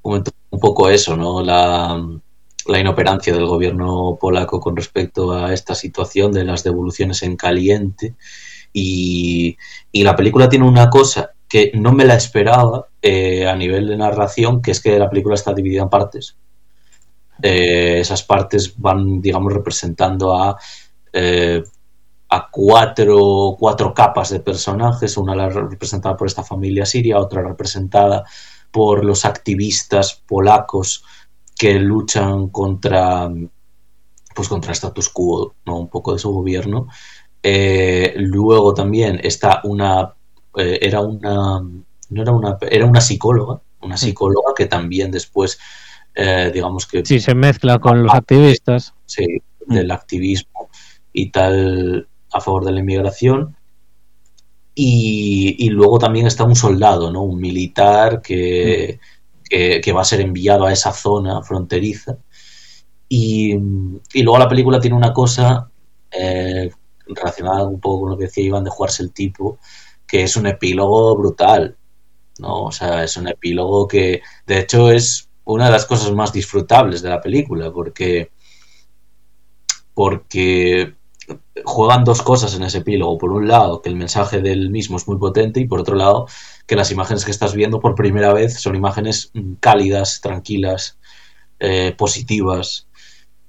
[0.02, 1.44] comentó un poco eso, ¿no?
[1.44, 2.04] La,
[2.68, 8.16] la inoperancia del gobierno polaco con respecto a esta situación de las devoluciones en caliente.
[8.72, 9.58] Y,
[9.92, 13.96] y la película tiene una cosa que no me la esperaba eh, a nivel de
[13.96, 16.36] narración, que es que la película está dividida en partes.
[17.42, 20.58] Eh, esas partes van, digamos, representando a,
[21.12, 21.62] eh,
[22.30, 28.24] a cuatro, cuatro capas de personajes, una representada por esta familia siria, otra representada
[28.72, 31.04] por los activistas polacos
[31.64, 33.30] que luchan contra
[34.36, 35.78] pues contra el status quo, ¿no?
[35.78, 36.88] un poco de su gobierno.
[37.42, 40.14] Eh, luego también está una
[40.58, 41.62] eh, era una
[42.10, 45.58] no era una era una psicóloga, una psicóloga que también después
[46.16, 48.94] eh, digamos que Sí, se mezcla con los activistas.
[49.06, 49.26] sí,
[49.68, 50.70] del activismo
[51.14, 53.56] y tal a favor de la inmigración.
[54.76, 57.22] Y, y luego también está un soldado, ¿no?
[57.22, 59.00] Un militar que,
[59.82, 62.18] que, va a ser enviado a esa zona fronteriza.
[63.08, 63.54] Y,
[64.14, 65.70] y luego la película tiene una cosa
[66.12, 66.72] eh,
[67.06, 69.60] relacionada un poco con lo que decía Iván de jugarse el tipo,
[70.08, 71.78] que es un epílogo brutal,
[72.40, 72.66] ¿no?
[72.66, 77.02] O sea, es un epílogo que, de hecho, es una de las cosas más disfrutables
[77.04, 78.32] de la película, porque
[79.94, 80.96] porque
[81.64, 83.20] juegan dos cosas en ese epílogo.
[83.20, 86.28] Por un lado, que el mensaje del mismo es muy potente y por otro lado,
[86.66, 90.98] que las imágenes que estás viendo por primera vez son imágenes mm, cálidas, tranquilas,
[91.60, 92.88] eh, positivas,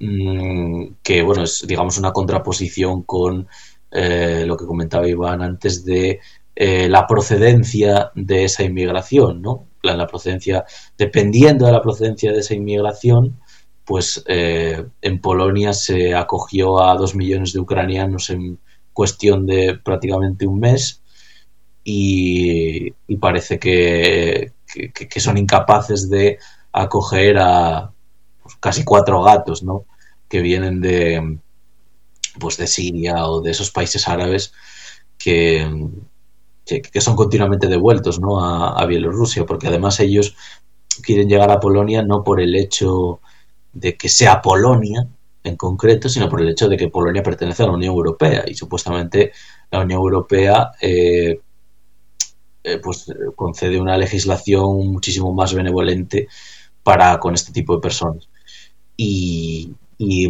[0.01, 3.49] mm, que bueno, es digamos una contraposición con
[3.91, 6.21] eh, lo que comentaba Iván antes de
[6.57, 9.67] eh, la procedencia de esa inmigración, ¿no?
[9.83, 10.65] La, procedencia,
[10.97, 13.41] dependiendo de la procedencia de esa inmigración,
[13.85, 18.59] pues en Polonia se acogió a dos millones de ucranianos en
[18.95, 21.03] cuestión de prácticamente un mes
[21.85, 24.53] y, parece que,
[25.17, 26.39] son incapaces de
[26.73, 27.93] acoger a
[28.43, 29.85] pues, casi cuatro gatos, ¿no?
[30.29, 31.39] Que vienen de,
[32.39, 34.53] pues de Siria o de esos países árabes
[35.19, 35.91] que,
[36.65, 38.45] que, son continuamente devueltos ¿no?
[38.45, 40.37] a, Bielorrusia, porque además ellos
[41.03, 43.21] quieren llegar a Polonia no por el hecho
[43.73, 45.07] de que sea Polonia
[45.43, 48.55] en concreto, sino por el hecho de que Polonia pertenece a la Unión Europea y
[48.55, 49.33] supuestamente
[49.71, 51.41] la Unión Europea eh,
[52.65, 53.07] eh, pues
[53.37, 56.29] concede una legislación muchísimo más benevolente
[56.83, 58.29] para con este tipo de personas.
[58.97, 59.75] Y,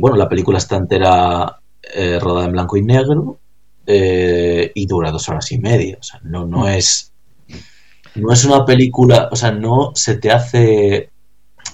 [0.00, 1.60] bueno, la película está entera
[1.94, 3.38] eh, rodada en blanco y negro
[3.86, 5.98] eh, y dura dos horas y media.
[6.00, 6.68] O sea, no, no mm.
[6.68, 7.12] es.
[8.16, 9.28] No es una película.
[9.30, 11.10] O sea, no se te hace.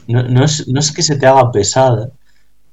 [0.09, 2.11] No, es, no es que se te haga pesada,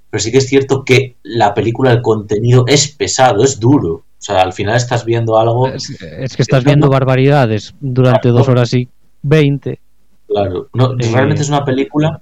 [0.09, 4.03] pero sí que es cierto que la película, el contenido es pesado, es duro.
[4.20, 5.68] O sea, al final estás viendo algo.
[5.68, 8.89] Es, que estás viendo barbaridades durante dos horas y
[9.22, 9.80] veinte.
[10.28, 12.22] Claro, no, eh, realmente es una película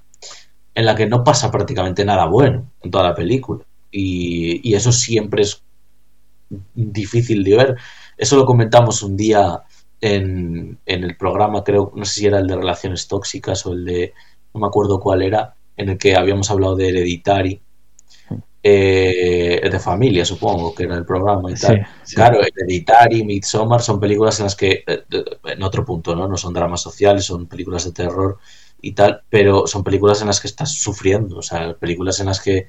[0.73, 3.63] en la que no pasa prácticamente nada bueno en toda la película.
[3.91, 5.63] Y, y eso siempre es
[6.73, 7.75] difícil de ver.
[8.17, 9.63] Eso lo comentamos un día
[10.01, 14.13] en, el programa, creo, no sé si era el de relaciones tóxicas o el de,
[14.53, 17.61] no me acuerdo cuál era, en el que habíamos hablado de Hereditary,
[18.67, 21.85] eh, de familia, supongo, que era el programa y tal.
[22.15, 25.03] Claro, Hereditary, Midsommar son películas en las que, eh,
[25.43, 26.27] en otro punto, ¿no?
[26.27, 28.39] No son dramas sociales, son películas de terror
[28.81, 32.41] y tal, pero son películas en las que estás sufriendo, o sea, películas en las
[32.41, 32.65] que,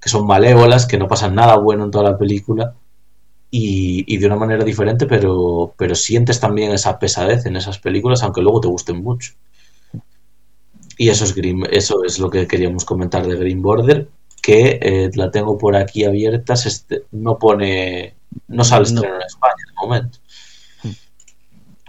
[0.00, 2.72] que son malévolas, que no pasan nada bueno en toda la película
[3.50, 8.40] y, de una manera diferente, pero, pero sientes también esa pesadez en esas películas, aunque
[8.40, 9.34] luego te gusten mucho.
[10.96, 14.08] Y eso es, Green, eso es lo que queríamos comentar de Green Border,
[14.46, 18.14] que eh, la tengo por aquí abierta, este, no pone,
[18.46, 20.18] no sale estreno en España de momento.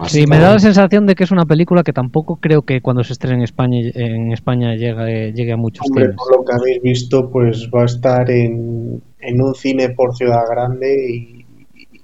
[0.08, 3.04] sí, me da la sensación de que es una película que tampoco creo que cuando
[3.04, 6.82] se estrene en España en España llegue, llegue a muchos Hombre, Por lo que habéis
[6.82, 11.46] visto, pues va a estar en, en un cine por Ciudad Grande y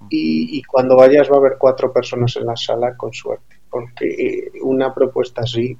[0.09, 4.94] y, cuando vayas va a haber cuatro personas en la sala con suerte, porque una
[4.94, 5.76] propuesta así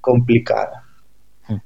[0.00, 0.84] complicada.
[1.46, 1.58] Hmm.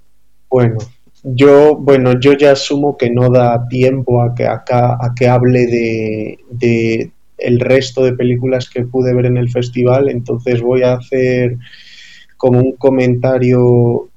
[0.50, 0.78] Bueno,
[1.22, 5.66] yo, bueno, yo ya asumo que no da tiempo a que acá a que hable
[5.66, 10.94] de, de el resto de películas que pude ver en el festival, entonces voy a
[10.94, 11.56] hacer
[12.36, 14.08] como un comentario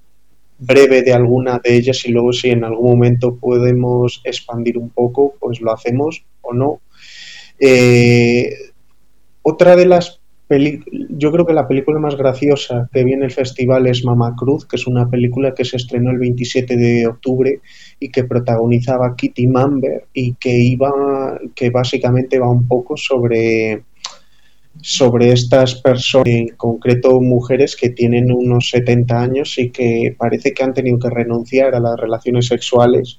[0.58, 5.36] breve de alguna de ellas y luego si en algún momento podemos expandir un poco,
[5.40, 6.82] pues lo hacemos o no.
[7.60, 8.50] Eh,
[9.42, 14.06] otra de las yo creo que la película más graciosa que viene el festival es
[14.06, 17.60] Mama Cruz, que es una película que se estrenó el 27 de octubre
[18.00, 23.84] y que protagonizaba Kitty Mamber y que iba, que básicamente va un poco sobre
[24.82, 30.64] sobre estas personas, en concreto mujeres que tienen unos 70 años y que parece que
[30.64, 33.18] han tenido que renunciar a las relaciones sexuales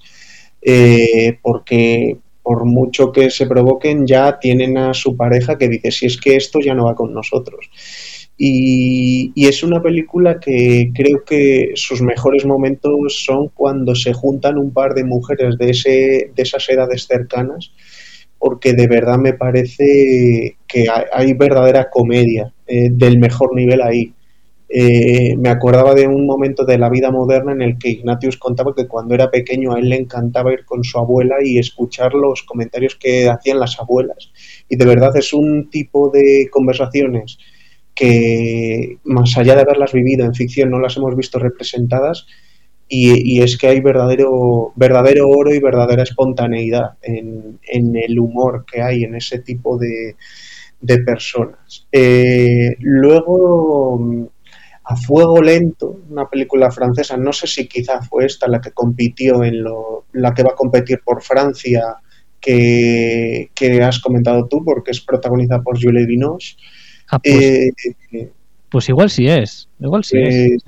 [0.61, 6.07] eh, porque por mucho que se provoquen, ya tienen a su pareja que dice, si
[6.07, 7.69] es que esto ya no va con nosotros.
[8.39, 14.73] Y, es una película que creo que sus mejores momentos son cuando se juntan un
[14.73, 17.73] par de mujeres de, ese, de esas edades cercanas,
[18.39, 24.15] porque de verdad me parece que hay, verdadera comedia eh, del mejor nivel ahí.
[24.69, 28.75] Eh, me acordaba de un momento de la vida moderna en el que Ignatius contaba
[28.75, 32.43] que cuando era pequeño a él le encantaba ir con su abuela y escuchar los
[32.43, 34.33] comentarios que hacían las abuelas.
[34.69, 37.39] Y de verdad es un tipo de conversaciones
[37.95, 42.27] que, más allá de haberlas vivido en ficción, no las hemos visto representadas.
[42.89, 47.59] Y, es que hay verdadero, verdadero oro y verdadera espontaneidad en,
[47.97, 50.15] el humor que hay en ese tipo de,
[51.05, 51.89] personas.
[51.91, 54.31] Eh, luego
[54.89, 59.43] a Fuego Lento, una película francesa, no sé si quizá fue esta la que compitió
[59.43, 61.97] en lo, la que va a competir por Francia,
[62.41, 63.51] que,
[63.83, 66.57] has comentado tú, porque es protagonizada por Julie Binoche.
[67.11, 68.31] Ah, pues, eh,
[68.71, 70.63] pues, igual sí es, igual sí es.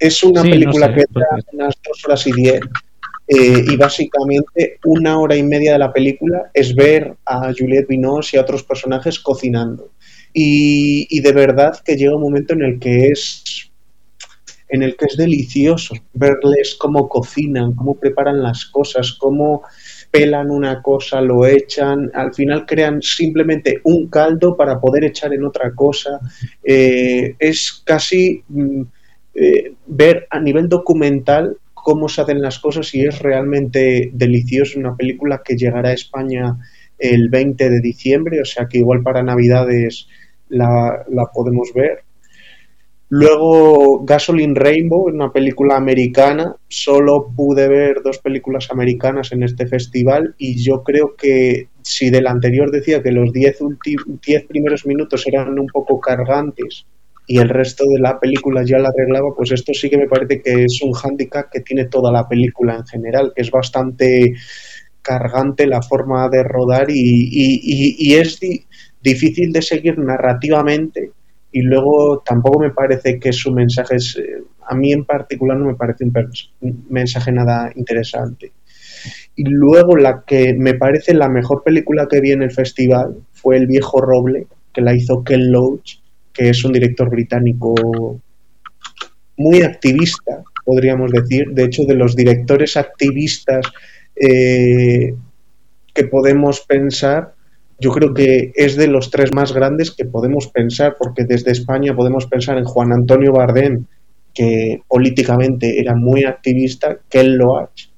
[0.00, 2.60] Es una película que dura unas dos horas y diez.
[3.28, 8.36] Eh, y básicamente una hora y media de la película es ver a Juliette Binoche
[8.36, 9.92] y a otros personajes cocinando.
[10.32, 13.68] Y, de verdad que llega un momento en el que es
[14.68, 19.64] en el que es delicioso verles cómo cocinan, cómo preparan las cosas, cómo
[20.10, 25.44] pelan una cosa, lo echan, al final crean simplemente un caldo para poder echar en
[25.44, 26.20] otra cosa.
[26.64, 28.82] Eh, es casi mm,
[29.34, 34.78] eh, ver a nivel documental cómo se hacen las cosas y es realmente delicioso.
[34.78, 36.56] Una película que llegará a España
[36.98, 40.06] el 20 de diciembre, o sea que igual para Navidades
[40.52, 42.04] la, podemos ver.
[43.08, 46.56] Luego Gasoline Rainbow, una película americana.
[46.68, 52.26] Solo pude ver dos películas americanas en este festival y yo creo que si del
[52.26, 53.58] anterior decía que los 10
[54.48, 56.86] primeros minutos eran un poco cargantes
[57.26, 60.40] y el resto de la película ya la arreglaba, pues esto sí que me parece
[60.40, 64.34] que es un hándicap que tiene toda la película en general, que es bastante
[65.02, 68.38] cargante la forma de rodar y, es
[69.02, 71.12] difícil de seguir narrativamente
[71.52, 75.66] y luego tampoco me parece que su mensaje es, eh, a mí en particular no
[75.66, 78.52] me parece un, mensaje nada interesante.
[79.36, 83.56] Y luego la que me parece la mejor película que vi en el festival fue
[83.58, 85.98] El viejo roble, que la hizo Ken Loach,
[86.32, 88.20] que es un director británico
[89.36, 91.48] muy activista, podríamos decir.
[91.50, 93.66] De hecho, de los directores activistas
[94.16, 95.14] eh,
[95.92, 97.34] que podemos pensar,
[97.82, 101.96] yo creo que es de los tres más grandes que podemos pensar, porque desde España
[101.96, 103.86] podemos pensar en Juan Antonio Bardem,
[104.32, 107.88] que políticamente era muy activista, Ken Loach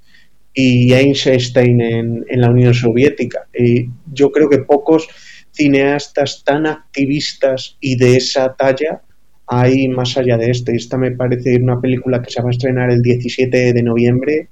[0.54, 3.46] y Einstein en, la Unión Soviética.
[3.52, 5.06] Y yo creo que pocos
[5.52, 9.02] cineastas tan activistas y de esa talla
[9.46, 10.74] hay más allá de este.
[10.74, 14.48] Esta me parece una película que se va a estrenar el 17 de noviembre,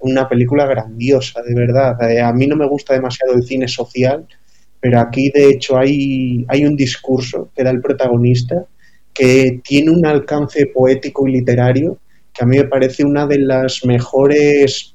[0.00, 2.10] una película grandiosa, de verdad.
[2.10, 4.26] Eh, a mí no me gusta demasiado el cine social,
[4.80, 8.64] pero aquí de hecho hay, hay un discurso que da el protagonista
[9.12, 11.98] que tiene un alcance poético y literario
[12.32, 14.94] que a mí me parece una de las mejores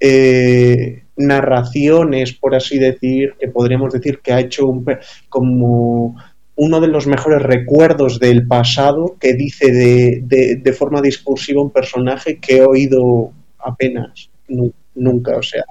[0.00, 4.84] eh, narraciones, por así decir, que podríamos decir que ha hecho un,
[5.28, 6.16] como
[6.56, 12.38] uno de los mejores recuerdos del pasado que dice de, de, forma discursiva un personaje
[12.38, 14.28] que he oído apenas,
[14.94, 15.64] nunca, o sea,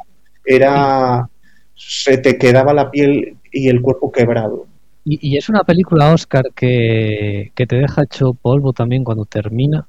[0.46, 1.30] era
[1.78, 4.68] se te quedaba la piel y el cuerpo quebrado.
[5.10, 9.88] ¿Y, es una película, Oscar, que, te deja hecho polvo también cuando termina?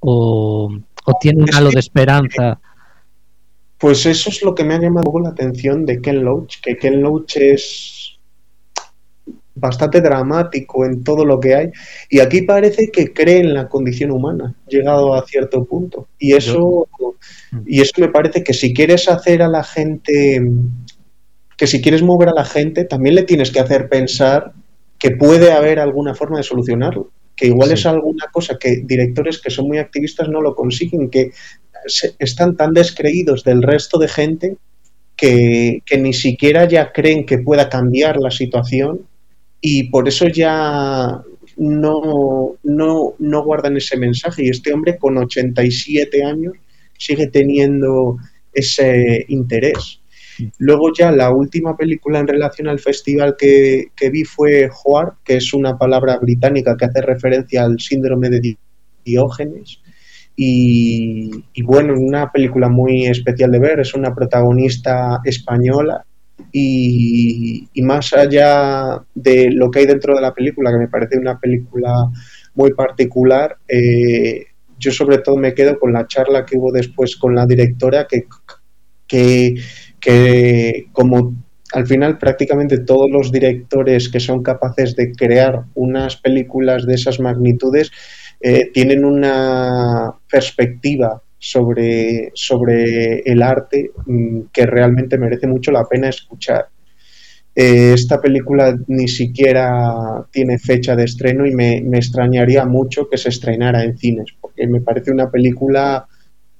[0.00, 0.76] ¿O,
[1.20, 2.58] tiene un halo de esperanza?
[3.78, 7.00] Pues eso es lo que me ha llamado la atención de Ken Loach, que Ken
[7.00, 8.18] Loach es
[9.54, 11.70] bastante dramático en todo lo que hay
[12.10, 16.86] y aquí parece que cree en la condición humana llegado a cierto punto y eso
[17.64, 20.42] y eso me parece que si quieres hacer a la gente
[21.56, 24.52] que si quieres mover a la gente, también le tienes que hacer pensar
[24.98, 27.10] que puede haber alguna forma de solucionarlo.
[27.34, 31.32] Que igual es alguna cosa que directores que son muy activistas no lo consiguen, que
[32.18, 34.56] están tan descreídos del resto de gente
[35.16, 39.06] que, ni siquiera ya creen que pueda cambiar la situación
[39.60, 41.22] y por eso ya
[41.56, 44.44] no, no, no guardan ese mensaje.
[44.44, 46.54] Y este hombre con 87 años
[46.98, 48.16] sigue teniendo
[48.52, 50.00] ese interés.
[50.58, 55.52] Luego ya la última película en relación al festival que, vi fue Joar, que es
[55.54, 58.56] una palabra británica que hace referencia al síndrome de
[59.04, 59.80] Diógenes.
[60.36, 66.04] Y, y, bueno, una película muy especial de ver, es una protagonista española
[66.52, 71.38] y, más allá de lo que hay dentro de la película, que me parece una
[71.38, 71.92] película
[72.54, 74.46] muy particular, eh,
[74.78, 78.24] yo sobre todo me quedo con la charla que hubo después con la directora que,
[79.06, 79.54] que
[80.06, 81.34] que como
[81.72, 87.18] al final prácticamente todos los directores que son capaces de crear unas películas de esas
[87.18, 87.90] magnitudes
[88.40, 96.08] eh, tienen una perspectiva sobre, sobre el arte mm, que realmente merece mucho la pena
[96.08, 96.68] escuchar.
[97.52, 103.16] Eh, esta película ni siquiera tiene fecha de estreno y me, me, extrañaría mucho que
[103.16, 106.06] se estrenara en cines, porque me parece una película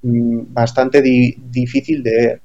[0.01, 2.41] mm, bastante difícil de ver.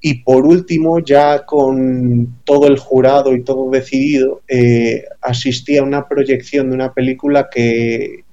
[0.00, 6.06] Y por último, ya con todo el jurado y todo decidido, eh, asistí a una
[6.06, 8.24] proyección de una película que,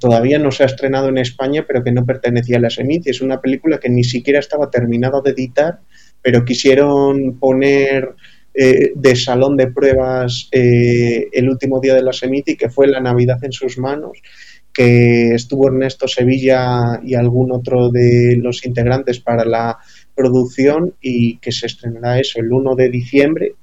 [0.00, 3.06] todavía no se ha estrenado en España, pero que no pertenecía a la Semit.
[3.06, 5.78] Es una película que ni siquiera estaba terminada de editar,
[6.20, 8.16] pero quisieron poner
[8.52, 12.88] eh, de salón de pruebas eh, el último día de la Semit y que fue
[12.88, 14.18] La Navidad en sus manos
[14.72, 19.78] que estuvo Ernesto Sevilla y algún otro de los integrantes para la
[20.20, 23.54] producción y que se estrenará eso el 1 de diciembre.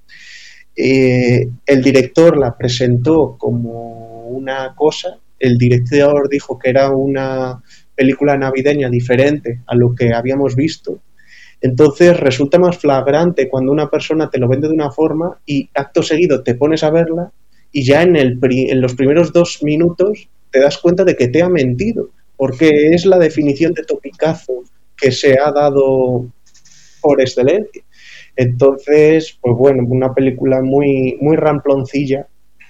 [0.75, 7.61] Eh, el director la presentó como una cosa, el director dijo que era una
[7.95, 10.99] película navideña diferente a lo que habíamos visto.
[11.61, 16.01] Entonces resulta más flagrante cuando una persona te lo vende de una forma y acto
[16.01, 17.31] seguido te pones a verla
[17.71, 21.41] y ya en, el en los primeros dos minutos te das cuenta de que te
[21.41, 24.63] ha mentido porque es la definición de topicazo
[24.95, 26.27] que se ha dado
[27.07, 27.83] por excelencia.
[28.35, 32.27] Entonces, pues bueno, una película muy, muy ramploncilla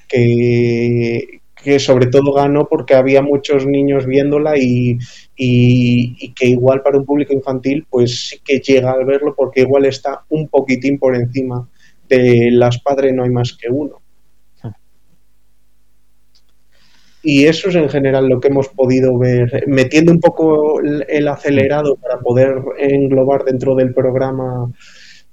[0.07, 4.99] que, que sobre todo ganó porque había muchos niños viéndola y,
[5.35, 9.85] y, que igual para un público infantil pues sí que llega al verlo porque igual
[9.85, 11.67] está un poquitín por encima
[12.07, 13.99] de Las Padres no hay más que uno.
[17.23, 21.95] Y eso es en general lo que hemos podido ver, metiendo un poco el acelerado
[21.95, 24.71] para poder englobar dentro del programa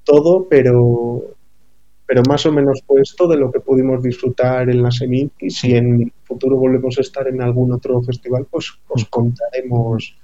[0.04, 1.22] todo, pero,
[2.06, 5.50] pero más o menos fue esto de lo que pudimos disfrutar en la Semit y
[5.50, 10.16] si en futuro volvemos a estar en algún otro festival, pues os contaremos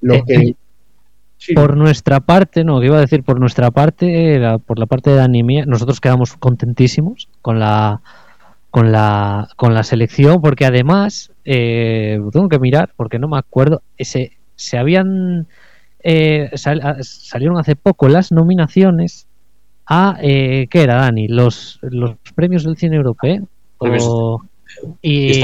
[0.00, 0.34] lo eh, que...
[0.34, 5.20] eh, por nuestra parte, no, iba a decir por nuestra parte, por la parte de
[5.20, 8.00] Animia, nosotros quedamos contentísimos con la
[8.72, 13.82] con la con la selección porque además eh, tengo que mirar porque no me acuerdo
[13.96, 15.46] ese se habían
[16.54, 19.28] salieron hace poco las nominaciones
[19.86, 21.28] a eh, ¿qué era Dani?
[21.28, 23.46] Los, los premios del cine europeo
[25.00, 25.42] y,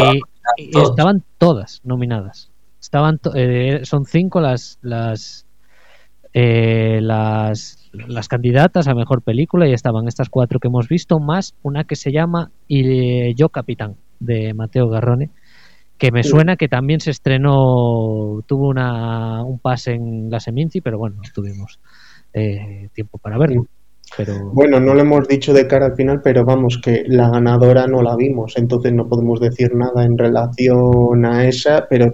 [0.57, 2.51] estaban todas nominadas.
[2.81, 5.47] Estaban eh, son cinco las las,
[6.33, 11.55] eh, las las candidatas a mejor película y estaban estas cuatro que hemos visto más
[11.63, 15.31] una que se llama y Yo Capitán de Mateo Garrone
[15.97, 20.99] que me suena que también se estrenó tuvo una, un pase en la Seminci pero
[20.99, 21.81] bueno no tuvimos
[22.93, 23.67] tiempo para verlo
[24.53, 28.03] bueno, no lo hemos dicho de cara al final, pero vamos, que la ganadora no
[28.03, 32.13] la vimos, entonces no podemos decir nada en relación a esa, pero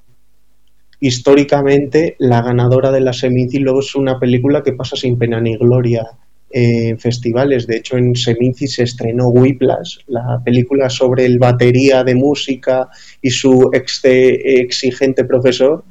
[1.06, 5.56] históricamente la ganadora de la Seminci luego es una película que pasa sin pena ni
[5.56, 6.06] gloria
[6.50, 7.66] en festivales.
[7.66, 12.88] De hecho, en Seminci se estrenó Whiplash, la película sobre el batería de música
[13.20, 15.84] y su exigente profesor,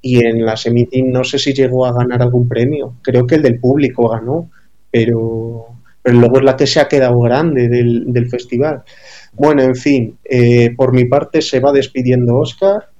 [0.00, 3.42] y en la Seminci no sé si llegó a ganar algún premio, creo que el
[3.42, 4.50] del público ganó
[4.92, 5.66] pero,
[6.02, 8.82] pero luego es la que se ha quedado grande del, festival.
[9.32, 12.90] Bueno, en fin, eh, por mi parte se va despidiendo Oscar.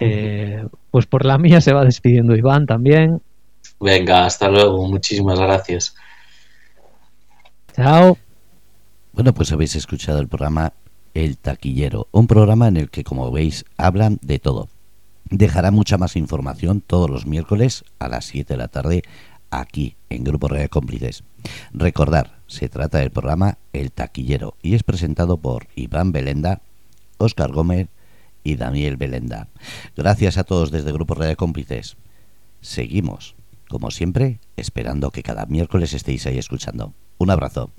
[0.00, 3.20] Eh, pues por la mía se va despidiendo Iván también.
[3.80, 5.94] Venga, hasta luego, muchísimas gracias.
[7.74, 8.18] Chao.
[9.12, 10.72] Bueno, pues habéis escuchado el programa
[11.14, 14.68] El Taquillero, un programa en el que, como veis, hablan de todo.
[15.30, 19.02] Dejará mucha más información todos los miércoles a las 7 de la tarde
[19.50, 21.24] aquí en Grupo Real Cómplices.
[21.72, 26.62] Recordar, se trata del programa El Taquillero y es presentado por Iván Belenda,
[27.18, 27.88] Óscar Gómez
[28.42, 29.48] y Daniel Belenda.
[29.96, 31.96] Gracias a todos desde Grupo Real Cómplices.
[32.60, 33.36] Seguimos,
[33.68, 36.94] como siempre, esperando que cada miércoles estéis ahí escuchando.
[37.18, 37.72] Un abrazo.